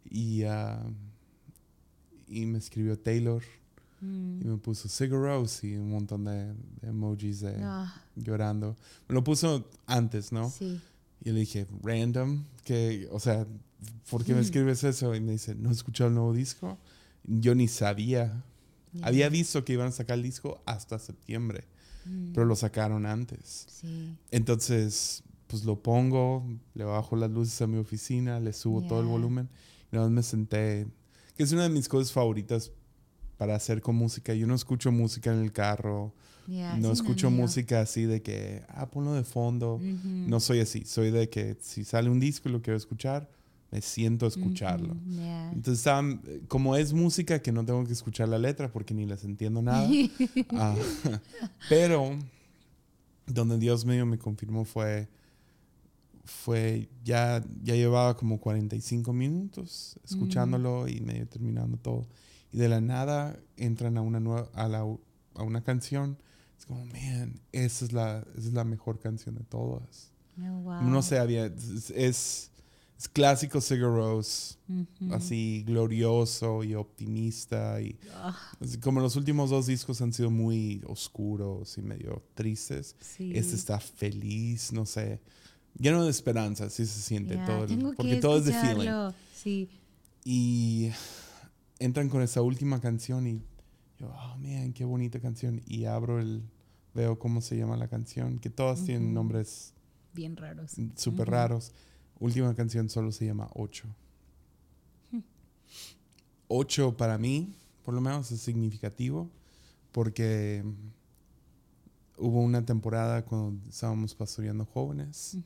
[0.09, 0.81] Y, ah,
[2.27, 3.41] y me escribió Taylor
[4.03, 4.41] Mm.
[4.41, 8.75] y me puso Sigur Rose y un montón de, de emojis de Ah, llorando.
[9.07, 10.49] Me lo puso antes, ¿no?
[10.49, 10.81] Sí.
[11.23, 13.45] Y le dije, random, que, o sea,
[14.09, 14.43] ¿por qué me Mm.
[14.43, 15.13] escribes eso?
[15.13, 16.79] Y me dice, ¿no has escuchado el nuevo disco?
[17.25, 18.43] Yo ni sabía.
[18.93, 19.05] Ya.
[19.05, 21.65] Había visto que iban a sacar el disco hasta septiembre,
[22.03, 23.67] Mm, pero lo sacaron antes.
[23.69, 24.15] Sí.
[24.31, 29.05] Entonces, pues lo pongo, le bajo las luces a mi oficina, le subo todo el
[29.07, 29.49] volumen.
[29.91, 30.87] Y nada más me senté,
[31.35, 32.71] que es una de mis cosas favoritas
[33.37, 34.33] para hacer con música.
[34.33, 36.13] Yo no escucho música en el carro,
[36.47, 39.75] Ya, no escucho música así de que, ah, ponlo de fondo.
[39.75, 40.07] Ujú.
[40.27, 43.29] No soy así, soy de que si sale un disco y lo quiero escuchar,
[43.71, 44.93] me siento a escucharlo.
[44.93, 45.51] Ujú, ya.
[45.51, 49.23] Entonces, estaban- como es música que no tengo que escuchar la letra porque ni les
[49.23, 49.89] entiendo nada,
[50.51, 50.75] ah,
[51.69, 52.17] pero
[53.27, 55.07] donde Dios medio me confirmó fue,
[56.25, 62.07] fue ya, ya llevaba como 45 minutos escuchándolo y medio terminando todo.
[62.51, 66.17] Y de la nada entran a una, nueva, a, la, a una canción.
[66.59, 70.11] Es como, man, esa es, la, esa es la mejor canción de todas.
[70.37, 70.81] Oh, wow.
[70.81, 72.50] No sé, había, es, es,
[73.01, 75.13] es clásico Sigur Rós, Ujú.
[75.13, 77.81] así glorioso y optimista.
[77.81, 82.95] Y Ah, así como los últimos dos discos han sido muy oscuros y medio tristes,
[82.99, 83.31] sí.
[83.35, 85.19] este está feliz, no sé,
[85.79, 87.63] lleno de esperanza, así se siente todo.
[87.63, 88.89] el- porque que todo es de feeling.
[89.35, 89.67] Sí.
[90.23, 90.91] Y
[91.79, 93.41] entran con esa última canción y
[93.99, 95.61] yo, oh man, qué bonita canción.
[95.65, 96.43] Y abro el,
[96.93, 99.73] veo cómo se llama la canción, que todas tienen nombres
[100.13, 100.73] Bien raros.
[100.95, 101.71] súper raros.
[102.21, 103.87] Última canción solo se llama Ocho.
[106.47, 107.53] Ocho para mí,
[107.83, 109.29] por lo menos, es significativo
[109.91, 110.63] porque
[112.17, 115.37] hubo una temporada cuando estábamos pastoreando jóvenes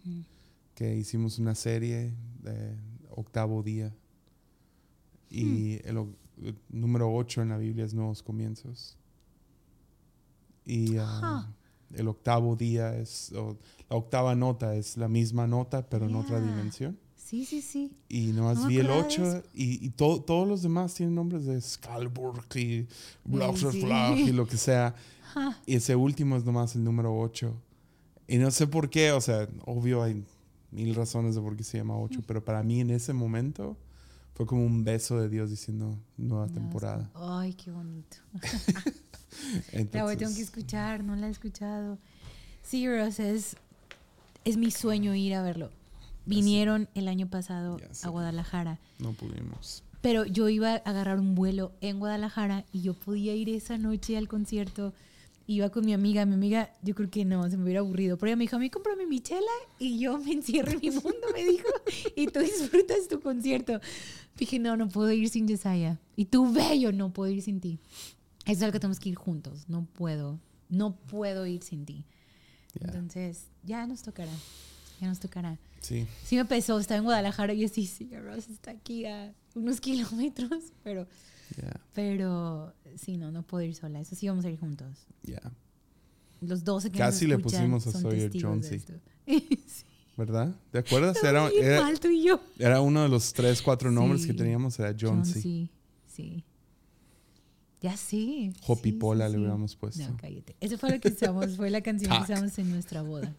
[0.75, 2.75] que hicimos una serie de
[3.11, 3.93] octavo día.
[5.29, 6.09] Y el, o-
[6.41, 8.97] el número 8 en la Biblia es Nuevos Comienzos.
[10.65, 11.47] Y ah.
[11.93, 13.58] El octavo día es, o
[13.89, 16.98] la octava nota es la misma nota, pero en otra dimensión.
[17.15, 17.91] Sí, sí, sí.
[18.08, 19.43] Y nomás No vi el acordaba de 8 eso.
[19.54, 22.88] y, y to- todos los demás tienen nombres de Scalburg y
[23.24, 23.84] Blauser sí.
[24.28, 24.93] Y lo que sea.
[25.36, 25.60] Ajá.
[25.65, 27.52] Y ese último es nomás el número 8.
[28.28, 30.24] Y no sé por qué, o sea, obvio hay
[30.71, 33.76] mil razones de por qué se llama 8, pero para mí en ese momento
[34.36, 37.10] fue como un beso de Dios diciendo nueva No, temporada.
[37.13, 38.17] como- Ay, qué bonito.
[39.91, 41.98] La voy, tengo que escuchar, no la he escuchado.
[42.63, 43.56] Sí, Ross, es,
[44.45, 45.71] es mi sueño ir a verlo.
[46.26, 49.84] Vinieron el año pasado a Guadalajara, no pudimos.
[50.02, 54.17] pero yo iba a agarrar un vuelo en Guadalajara y yo podía ir esa noche
[54.17, 54.93] al concierto.
[55.47, 58.29] Iba con mi amiga, mi amiga, yo creo que no, se me hubiera aburrido, pero
[58.29, 61.27] ella me dijo, a mí cómprame mi chela y yo me encierro en mi mundo,
[61.34, 61.69] me dijo,
[62.15, 63.79] y tú disfrutas tu concierto.
[64.38, 65.99] Dije, no, no puedo ir sin Yesaya.
[66.15, 67.79] Y tú, bello, no puedo ir sin ti.
[68.45, 69.69] Eso es algo que tenemos que ir juntos.
[69.69, 70.39] No puedo.
[70.69, 72.05] No puedo ir sin ti.
[72.73, 72.88] Ya.
[72.88, 74.31] Entonces, ya nos tocará.
[74.99, 75.58] Ya nos tocará.
[75.79, 76.79] Sí, Sí me pesó.
[76.79, 80.73] Estaba en Guadalajara y yo sí, sí, Ross está aquí a unos kilómetros.
[80.84, 81.08] Pero,
[81.93, 83.99] pero sí, no, no puedo ir sola.
[83.99, 85.08] Eso sí vamos a ir juntos.
[85.23, 85.41] ya.
[86.41, 88.79] Los 12 que Casi le nos escuchan pusimos a Sawyer Jonesy.
[89.25, 89.86] sí.
[90.17, 90.53] ¿Verdad?
[90.71, 91.17] ¿Te acuerdas?
[91.23, 92.39] Era, era, mal, tú y yo.
[92.60, 94.27] era uno de los tres, cuatro nombres Sí.
[94.27, 95.41] que teníamos, era John C.
[95.41, 95.69] Sí,
[96.08, 96.43] sí.
[97.81, 98.51] Ya sé.
[98.67, 99.38] Hopi Sí, sí, le sí.
[99.38, 100.03] hubiéramos puesto.
[100.10, 100.55] No, cállate.
[100.60, 103.34] Eso fue lo que usamos, fue la canción que usamos en nuestra boda.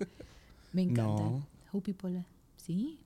[0.73, 1.03] Me encanta.
[1.23, 1.47] No.
[1.73, 2.27] Hopi Pola.
[2.57, 2.99] Sí.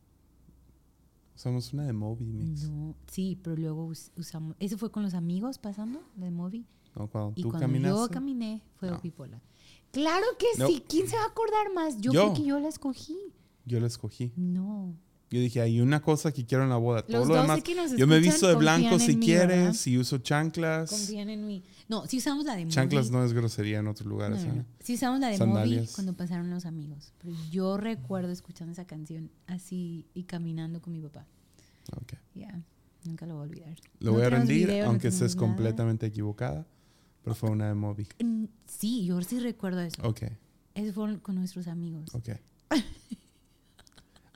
[1.40, 2.68] Usamos una de Moby Mix.
[2.68, 4.54] No, sí, pero luego us- usamos.
[4.60, 6.66] Eso fue con los amigos pasando de Moby.
[6.94, 7.98] No, cuando Y tú cuando caminaste.
[7.98, 8.96] yo caminé, fue No.
[8.96, 9.40] Hopi Pola.
[9.90, 10.66] Claro que No.
[10.66, 10.84] sí.
[10.86, 11.96] ¿Quién se va a acordar más?
[11.98, 12.26] Yo, Yo.
[12.26, 13.16] porque yo la escogí.
[13.64, 14.32] Yo la escogí.
[14.36, 14.94] No.
[15.30, 17.06] Yo dije, hay una cosa que quiero en la boda.
[17.06, 17.62] Todo Los lo 12 demás.
[17.62, 20.90] que nos Yo me escuchan visto de blanco si quieres, si uso chanclas.
[20.90, 21.62] Confían en mí.
[21.90, 22.68] No, si usamos la de.
[22.68, 24.44] Chanclas no es grosería en otros lugares.
[24.44, 24.60] no, no.
[24.60, 24.64] ¿eh?
[24.78, 25.92] Sí usamos la de Sandalias.
[25.92, 27.12] cuando pasaron los amigos.
[27.18, 31.26] Pero yo recuerdo escuchando esa canción así y caminando con mi papá.
[32.00, 32.12] Ok.
[32.36, 32.62] Ya,
[33.04, 33.76] nunca lo voy a olvidar.
[33.98, 35.46] Lo voy a rendir, video, aunque estés nada.
[35.48, 36.64] completamente equivocada.
[37.24, 38.06] Pero fue una de Moby.
[38.22, 40.00] Mm, Sí, yo sí recuerdo eso.
[40.04, 40.22] Ok,
[40.74, 42.14] Eso fueron con nuestros amigos.
[42.14, 42.28] ok.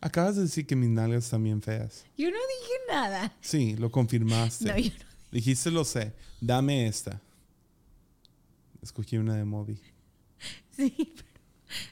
[0.00, 2.04] Acabas de decir que mis nalgas están bien feas.
[2.18, 3.32] Yo no dije nada.
[3.40, 4.64] Sí, lo confirmaste.
[4.66, 5.04] No, yo no.
[5.30, 6.12] Dijiste, lo sé.
[6.40, 7.20] Dame esta.
[8.84, 9.80] Escogí una de Moby.
[10.70, 11.28] Sí, pero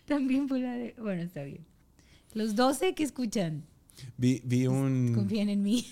[0.06, 0.94] también fue la de...
[0.98, 1.64] Bueno, está bien.
[2.34, 3.64] Los 12 que escuchan,
[4.16, 5.14] Vi, vi un...
[5.14, 5.86] confían en mí.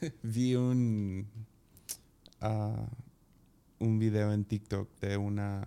[0.22, 1.26] Vi un
[2.40, 2.88] ah,
[3.78, 5.64] un video en TikTok de una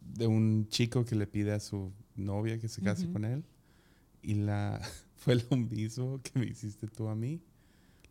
[0.00, 3.44] de un chico que le pide a su novia que se case con él
[4.22, 4.80] y la
[5.16, 7.40] fue lo mismo que me hiciste tú a mí.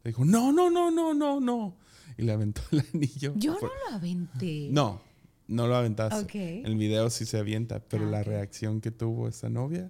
[0.04, 1.76] Le dijo, "No, no, no, no, no, no."
[2.18, 3.34] Y le aventó el anillo.
[3.36, 4.68] Yo no lo aventé.
[4.72, 5.02] No,
[5.48, 6.20] no lo aventaste.
[6.20, 6.36] Ok.
[6.66, 9.90] El video sí se avienta, pero Ah, la reacción que tuvo esta novia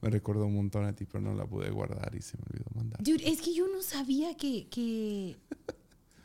[0.00, 2.66] me recordó un montón a ti, pero no la pude guardar y se me olvidó
[2.74, 3.02] mandar.
[3.02, 5.36] Dude, es que yo no sabía que, que...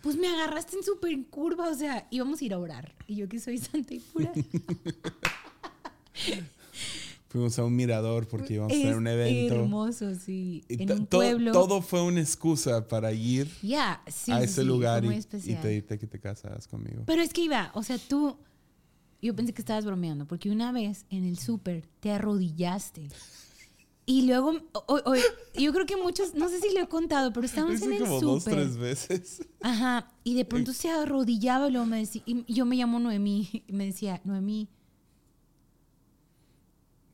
[0.03, 2.93] Pues me agarraste en súper curva, o sea, íbamos a ir a orar.
[3.07, 4.33] Y yo que soy santa y pura.
[7.33, 9.55] Fuimos a un mirador porque íbamos a tener un evento.
[9.55, 10.63] hermoso, sí.
[10.69, 11.51] Y en un pueblo.
[11.51, 13.73] Todo fue una excusa para ir sí.
[13.73, 17.01] a ese sí, lugar y, y pedirte que te casaras conmigo.
[17.07, 18.37] Pero es que iba, o sea, tú.
[19.19, 23.07] Yo pensé que estabas bromeando, porque una vez en el súper te arrodillaste.
[24.05, 25.15] Y luego, o- o-
[25.59, 28.19] yo creo que muchos, no sé si lo he contado, pero estábamos en el como
[28.21, 28.55] dos, súper.
[28.59, 29.47] tres veces.
[29.61, 33.63] Ajá, y de pronto se arrodillaba y luego me decía, y yo me llamo Noemí,
[33.67, 34.67] y me decía, Noemí.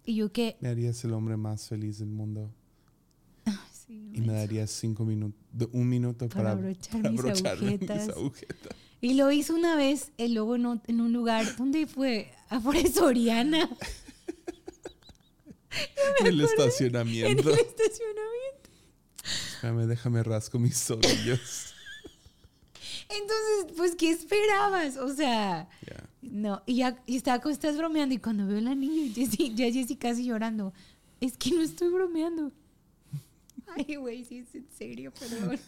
[0.10, 2.52] Y yo que, Me harías el hombre más feliz del mundo.
[3.72, 5.39] sí, Y me darías cinco minutos,
[5.72, 8.08] un minuto Para para, abrochar para mis abrocharme agujetas.
[8.08, 8.76] mis agujetas.
[9.02, 12.32] Y lo hizo una vez, el luego en, un- en un lugar, ¿dónde fue?
[12.50, 13.69] Afuera de Soriana,
[16.22, 17.50] En el en estacionamiento.
[17.54, 18.69] el estacionamiento.
[19.54, 21.74] Espérame, déjame rasco mis tobillos.
[23.10, 24.98] Entonces, pues, ¿qué esperabas?
[24.98, 25.69] O sea.
[26.32, 29.72] No, y ya y estaba, como estás bromeando, y cuando veo el anillo, Jessie, ya
[29.72, 30.74] Jessie casi llorando,
[31.20, 32.52] es que no estoy bromeando.
[33.78, 35.60] Ay, güey, sí es en serio, perdón.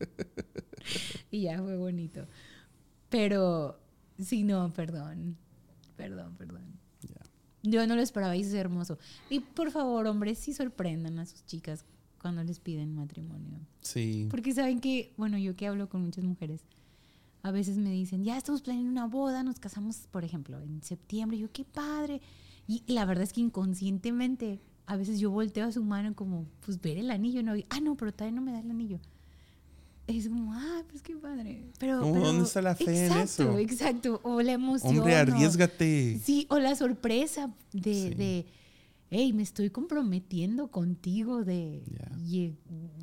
[1.30, 2.26] y ya fue bonito.
[3.08, 3.78] Pero,
[4.18, 5.36] sí, no, perdón.
[5.96, 6.64] Perdón, perdón.
[7.02, 7.20] Ya.
[7.62, 8.98] Yo no lo esperaba y es hermoso.
[9.28, 11.84] Y por favor, hombres, sí sorprendan a sus chicas
[12.20, 13.58] cuando les piden matrimonio.
[13.80, 14.28] Sí.
[14.30, 16.62] Porque saben que, bueno, yo que hablo con muchas mujeres,
[17.42, 21.36] a veces me dicen, ya estamos planeando una boda, nos casamos, por ejemplo, en septiembre.
[21.36, 22.20] Y yo, qué padre.
[22.68, 26.80] Y la verdad es que inconscientemente, a veces yo volteo a su mano como, pues
[26.80, 27.56] ver el anillo, ¿no?
[27.56, 29.00] Y, ah, no, pero todavía no me da el anillo.
[30.06, 31.64] Es como, ah, pues qué padre.
[31.78, 33.58] Pero, ¿Dónde está la fe en exacto, eso?
[33.58, 34.98] Exacto, o la emoción.
[34.98, 36.20] Hombre, o- arriesgate.
[36.22, 38.10] Sí, o la sorpresa de, Sí.
[38.14, 38.46] de
[39.10, 41.82] hey, me estoy comprometiendo contigo de,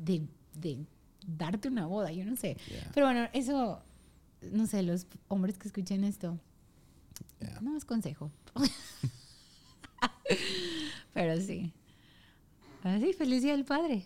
[0.04, 0.22] de,
[0.54, 0.86] de
[1.26, 2.56] darte una boda, yo no sé.
[2.70, 3.80] Ya, Pero bueno, eso,
[4.52, 6.38] no sé, los hombres que escuchen esto,
[7.60, 8.30] no es consejo.
[11.14, 11.72] Pero sí.
[12.82, 14.04] Así, feliz día del padre.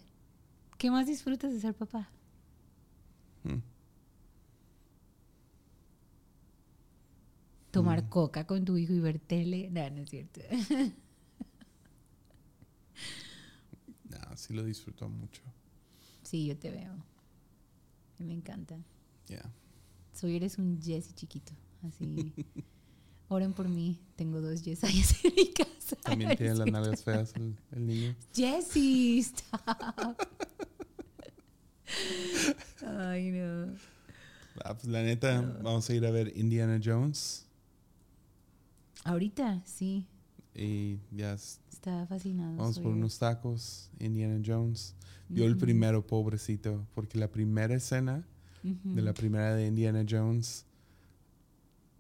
[0.78, 2.08] ¿Qué más disfrutas de ser papá?
[3.44, 3.58] Mm.
[7.70, 8.08] Tomar Mm.
[8.08, 9.68] coca con tu hijo y ver tele.
[9.70, 10.40] No, no es cierto.
[14.08, 15.42] No, sí lo disfruto mucho.
[16.22, 16.94] Sí, yo te veo.
[18.18, 18.76] Me encanta.
[20.14, 21.52] Soy eres un Jesse chiquito.
[21.86, 22.32] Así.
[23.28, 24.00] Oren por mí.
[24.16, 25.96] Tengo dos Jessayas en mi casa.
[26.02, 28.14] También tiene las nalgas feas el, el niño.
[28.34, 30.16] Jesse, stop.
[32.86, 33.74] Ay, no.
[34.64, 37.46] Ah, pues la neta, vamos a ir a ver Indiana Jones.
[39.04, 40.06] Ahorita, sí.
[40.54, 42.56] Y ya es- Está fascinado.
[42.56, 43.90] vamos por unos tacos.
[43.98, 44.94] Indiana Jones.
[45.28, 46.86] Vio el Ujú, primero, pobrecito.
[46.94, 48.24] Porque la primera escena
[48.64, 50.64] de la primera de Indiana Jones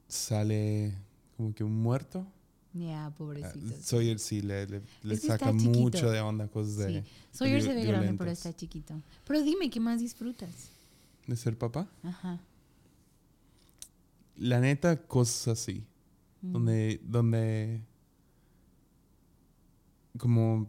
[0.08, 0.94] sale
[1.36, 2.26] como que un muerto.
[2.72, 3.68] Ya, Ah, pobrecito.
[3.68, 3.82] sí.
[3.82, 4.66] Sawyer sí le,
[5.02, 7.08] le, saca mucho de onda cosas de, Sí.
[7.30, 8.94] Sawyer se ve grande, pero está chiquito.
[9.26, 10.70] Pero dime, ¿qué más disfrutas?
[11.26, 11.88] de ser papá.
[12.02, 12.38] Ajá.
[14.36, 15.84] La neta, cosas así.
[16.42, 16.52] Mm.
[16.52, 17.80] donde, donde
[20.18, 20.68] como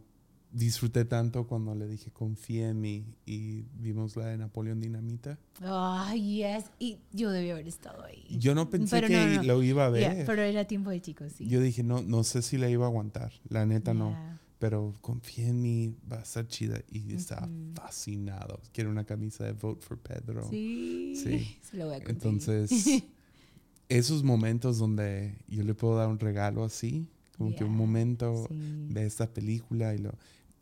[0.55, 5.37] disfruté tanto cuando le dije confía en mí y vimos la de Napoleón Dinamita.
[5.61, 6.65] Ay, yes.
[6.79, 8.25] Y yo debí haber estado ahí.
[8.39, 9.43] Yo no pensé Pero que no, no.
[9.43, 10.25] lo iba a ver.
[10.25, 11.47] pero era tiempo de chicos, sí.
[11.47, 13.33] Yo dije, no, no sé si la iba a aguantar.
[13.49, 14.11] La neta no.
[14.11, 14.41] Ya.
[14.57, 16.79] Pero confía en mí, va a estar chida.
[16.89, 17.73] Y estaba Ujú.
[17.75, 18.61] fascinado.
[18.71, 20.47] Quiero una camisa de Vote for Pedro.
[20.49, 21.15] Sí.
[21.21, 21.57] Sí.
[21.69, 22.15] Se lo voy a conseguir.
[22.15, 23.03] Entonces,
[23.89, 28.87] esos momentos donde yo le puedo dar un regalo así, como que un momento sí.
[28.89, 30.13] de esta película y lo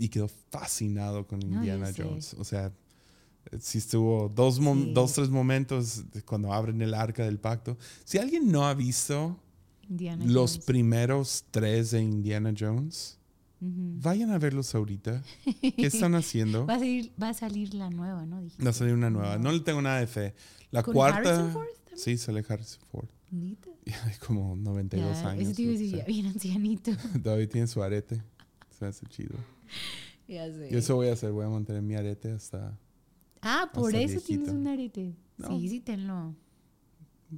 [0.04, 2.04] y quedó fascinado con No, Indiana sé.
[2.04, 2.34] Jones.
[2.40, 2.72] O sea,
[3.52, 4.92] eh, sí estuvo dos, Sí.
[4.94, 7.78] dos, tres momentos cuando abren el arca del pacto.
[8.04, 9.40] Si alguien no ha visto
[9.90, 10.66] Indiana los Jones.
[10.66, 13.18] primeros tres de Indiana Jones,
[13.62, 13.72] Ujú.
[14.02, 15.22] vayan a verlos ahorita.
[15.62, 16.66] ¿Qué están haciendo?
[16.68, 18.42] Va a, salir, va a salir la nueva, ¿no?
[18.42, 18.64] Dijiste.
[18.64, 19.38] Va a salir una nueva.
[19.38, 20.34] No le tengo nada de fe.
[20.72, 21.18] La ¿Con cuarta.
[21.30, 21.98] Harrison Ford también?
[22.00, 23.08] Sí, sale Harrison Ford.
[23.32, 25.44] Hay como 92 Ya, años.
[25.46, 26.06] Ese tío sea.
[26.06, 26.92] bien ancianito.
[27.24, 28.22] Todavía tiene su arete.
[28.78, 29.36] Se hace chido.
[30.28, 30.76] ya sé.
[30.78, 31.32] Eso voy a hacer.
[31.32, 32.78] Voy a mantener mi arete hasta.
[33.42, 35.16] ah, por hasta eso tienes un arete.
[35.38, 35.48] No.
[35.60, 36.36] Sí, sí, tenlo.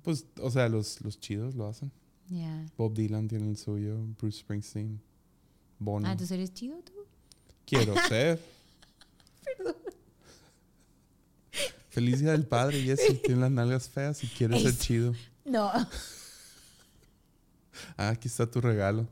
[0.04, 1.91] Pues, o sea, los, los chidos lo hacen.
[2.30, 2.65] Ya.
[2.78, 3.98] Bob Dylan tiene el suyo.
[4.19, 5.02] Bruce Springsteen.
[5.80, 6.08] Bono.
[6.08, 6.93] Ah, entonces eres chido tú.
[7.65, 8.39] Quiero ser.
[11.89, 13.13] Feliz día del padre, Jessy.
[13.24, 15.13] Tiene las nalgas feas y quiere ser chido.
[15.45, 15.71] No.
[17.97, 19.07] Ah, aquí está tu regalo.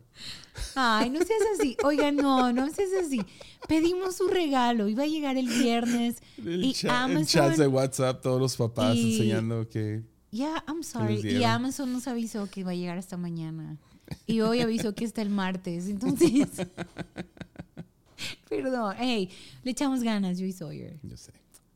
[0.76, 1.76] Ay, no seas así.
[1.84, 3.22] Oiga, no, no seas así.
[3.68, 4.88] Pedimos su regalo.
[4.88, 6.22] Iba a llegar el viernes.
[6.38, 10.04] El, Y cha- el Amazon- chat de WhatsApp, todos los papás Y- enseñando que.
[10.32, 11.20] Ya, I'm sorry.
[11.24, 11.44] Y?
[11.44, 13.78] Amazon nos avisó que iba a llegar hasta mañana.
[14.28, 15.88] Y hoy avisó que está el martes.
[15.88, 16.30] Entonces.
[18.50, 18.96] perdón.
[18.98, 19.30] Hey,
[19.64, 20.98] le echamos ganas, yo y Sawyer.
[21.04, 21.32] Yo sé.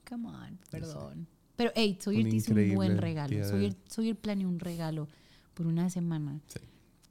[0.08, 1.28] Come on, perdón.
[1.56, 3.44] Pero, hey, Sawyer Un te hizo un buen regalo.
[3.48, 5.08] Sawyer, Sawyer planeó un regalo
[5.54, 6.40] por una semana.
[6.48, 6.60] Sí.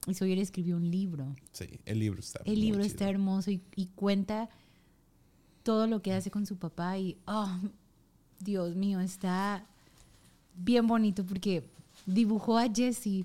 [0.06, 1.34] Y Sawyer escribió un libro.
[1.52, 2.40] Sí, el libro está.
[2.44, 2.92] El libro chido.
[2.92, 4.48] está hermoso y, y cuenta
[5.62, 7.50] todo lo que hace con su papá y, oh,
[8.38, 9.66] Dios mío, está
[10.54, 11.68] bien bonito porque
[12.06, 13.24] dibujó a Jesse,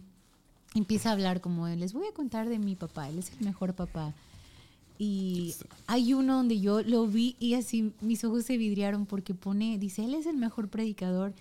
[0.74, 3.76] empieza a hablar como, les voy a contar de mi papá, él es el mejor
[3.76, 4.14] papá.
[4.98, 5.56] Y
[5.88, 10.04] hay uno donde yo lo vi y así mis ojos se vidriaron porque pone, dice,
[10.04, 11.34] él es el mejor predicador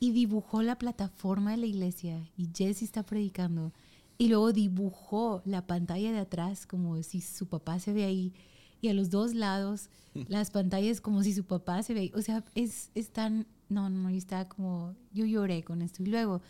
[0.00, 3.72] y dibujó la plataforma de la iglesia y Jesse está predicando
[4.18, 8.32] y luego dibujó la pantalla de atrás como si su papá se ve ahí
[8.80, 9.90] y a los dos lados
[10.28, 12.12] las pantallas como si su papá se ve ahí.
[12.14, 16.06] O sea, es, es tan, no, no, yo estaba como, yo lloré con esto y
[16.06, 16.40] luego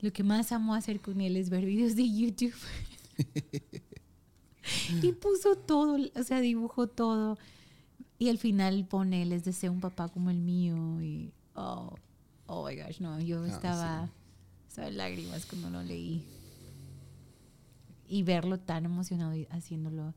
[0.00, 2.54] lo que más amo hacer con él es ver videos de YouTube.
[5.02, 7.38] y puso todo, o sea, dibujó todo.
[8.18, 11.00] Y al final pone, les deseo un papá como el mío.
[11.02, 11.94] Y, oh,
[12.46, 14.10] oh my gosh, no, yo Ah, estaba,
[14.68, 16.24] estaba en lágrimas cuando lo leí.
[18.08, 20.14] Y verlo tan emocionado y haciéndolo,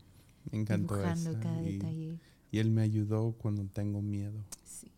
[0.51, 2.19] Me encantó dibujando esa, cada y, detalle.
[2.51, 4.43] y él me ayudó cuando tengo miedo.
[4.63, 4.91] Sí.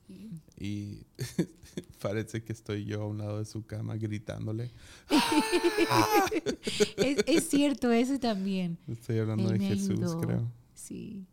[0.59, 1.05] Y
[2.01, 4.71] parece que estoy yo a un lado de su cama gritándole.
[6.97, 8.77] es, es cierto, eso también.
[8.87, 10.19] Estoy hablando Él de Jesús, ayudó.
[10.21, 10.51] creo.
[10.73, 11.25] Sí.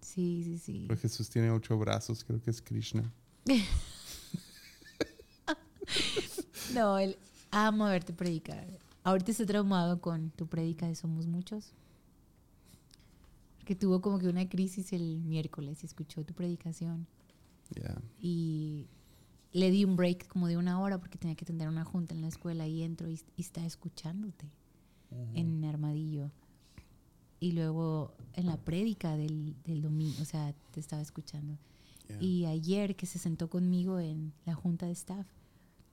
[0.00, 0.84] Sí, sí, sí.
[0.88, 3.12] Pero Jesús tiene ocho brazos, creo que es Krishna.
[6.74, 7.16] No, él
[7.52, 8.66] amo verte predicar.
[9.06, 11.72] Ahorita está traumado con tu predica de Somos Muchos.
[13.64, 17.06] Que tuvo como que una crisis el miércoles y escuchó tu predicación.
[17.70, 18.02] Ya.
[18.20, 18.88] Y
[19.52, 22.20] le di un break como de una hora porque tenía que atender una junta en
[22.22, 24.50] la escuela y entro y, y está escuchándote
[25.34, 26.32] en Armadillo.
[27.38, 31.56] Y luego en la prédica del, del domingo, o sea, te estaba escuchando.
[32.08, 32.20] ya.
[32.20, 35.28] Y ayer que se sentó conmigo en la junta de staff,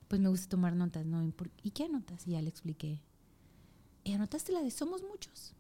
[0.08, 1.24] pues me gusta tomar notas, ¿no?
[1.24, 2.28] ¿Y por- ¿Y qué anotas?
[2.28, 3.00] Y ya le expliqué.
[4.04, 5.54] ¿Y anotaste la de Somos Muchos?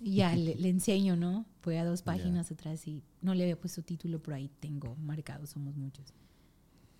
[0.00, 1.44] Y ya le, le enseño, ¿no?
[1.60, 5.46] Fue a dos páginas atrás y no le había puesto título, pero ahí tengo marcado
[5.46, 6.12] Somos Muchos.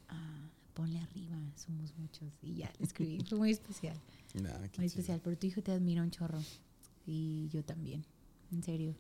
[0.09, 2.29] Ah, ponle arriba, Somos Muchos.
[2.43, 3.18] Y ya le escribí.
[3.29, 3.97] Fue muy especial.
[4.35, 4.85] Nah, Muy chido.
[4.85, 5.21] especial.
[5.25, 6.39] Pero tu hijo te admira un chorro.
[7.05, 8.05] Y yo también.
[8.53, 8.95] En serio.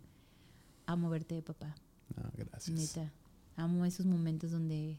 [0.86, 1.72] Amo verte de papá.
[2.16, 2.76] No, gracias.
[2.96, 3.12] Neta.
[3.54, 4.98] Amo esos momentos donde,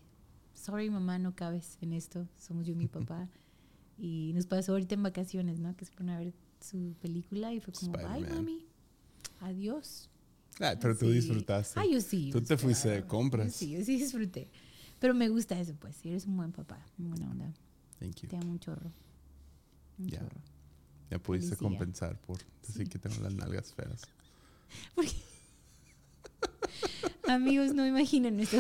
[0.61, 2.27] sorry mamá, no cabes en esto.
[2.37, 3.27] Somos yo y mi papá.
[3.97, 5.75] y nos pasó ahorita en vacaciones, ¿no?
[5.75, 8.65] Que se fueron a ver su película y fue como, bye mami.
[9.41, 10.09] Adiós.
[10.59, 11.13] Ah, pero tú Sí.
[11.13, 11.79] disfrutaste.
[11.79, 12.29] Ah, yo sí.
[12.31, 13.47] Tú te fuiste de compras.
[13.47, 14.49] Yo sí, yo sí disfruté.
[14.99, 16.05] Pero me gusta eso, pues.
[16.05, 16.83] Eres un buen papá.
[16.97, 17.53] Muy buena onda.
[17.99, 18.29] Thank you.
[18.29, 18.91] Te amo un chorro.
[19.97, 20.19] Un Ya.
[20.19, 20.41] chorro.
[21.09, 24.01] Ya pudiste compensar por decir que tengo las nalgas feas.
[27.27, 28.57] Amigos, no imaginen esto.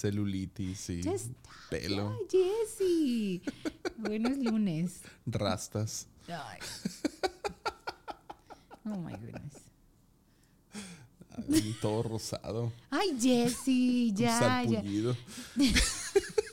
[0.00, 1.34] Celulitis y está.
[1.70, 3.42] pelo, Ay, Jessy.
[3.98, 5.00] Buenos lunes.
[5.26, 6.06] rastas.
[6.28, 6.58] Ay.
[8.90, 9.52] Oh my goodness.
[11.52, 12.72] ay, Todo rosado.
[12.90, 14.82] Ay, Jessy, ya, ya.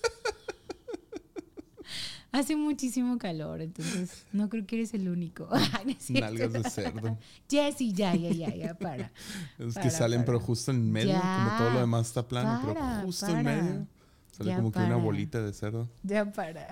[2.35, 5.47] Hace muchísimo calor, entonces no creo que eres el único.
[5.85, 6.25] No cierto.
[6.25, 7.17] Nalgas de cerdo.
[7.49, 9.11] Jessy, ya, ya, ya, ya, para.
[9.57, 11.45] Es Para, que salen, pero justo en medio, Ya.
[11.47, 13.87] como todo lo demás está plano, Para, pero justo en medio
[14.31, 15.89] sale Ya como que una bolita de cerdo.
[16.03, 16.67] Ya para.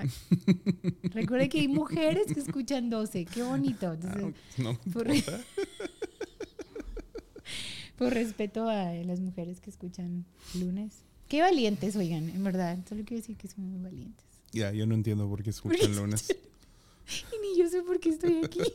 [1.14, 3.24] Recuerda que hay mujeres que escuchan 12.
[3.26, 3.88] Qué bonito.
[3.88, 5.40] Ah, Entonces, no por- importa.
[7.98, 11.04] por respeto a las mujeres que escuchan lunes.
[11.30, 12.78] Qué valientes, oigan, en verdad.
[12.90, 14.26] Solo quiero decir que son muy valientes.
[14.54, 16.30] Ya, yo no entiendo por qué escuchan lunes.
[16.30, 18.60] Y ni yo sé por qué estoy aquí.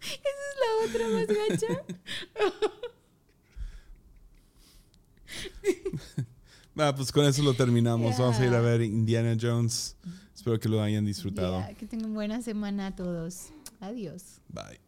[0.00, 1.82] Esa es la otra más gacha.
[6.80, 8.16] Ah, pues con eso lo terminamos.
[8.18, 9.96] Vamos a ir a ver Indiana Jones.
[10.32, 11.60] Espero que lo hayan disfrutado.
[11.76, 13.48] Que tengan buena semana a todos.
[13.80, 14.40] Adiós.
[14.48, 14.78] Bye.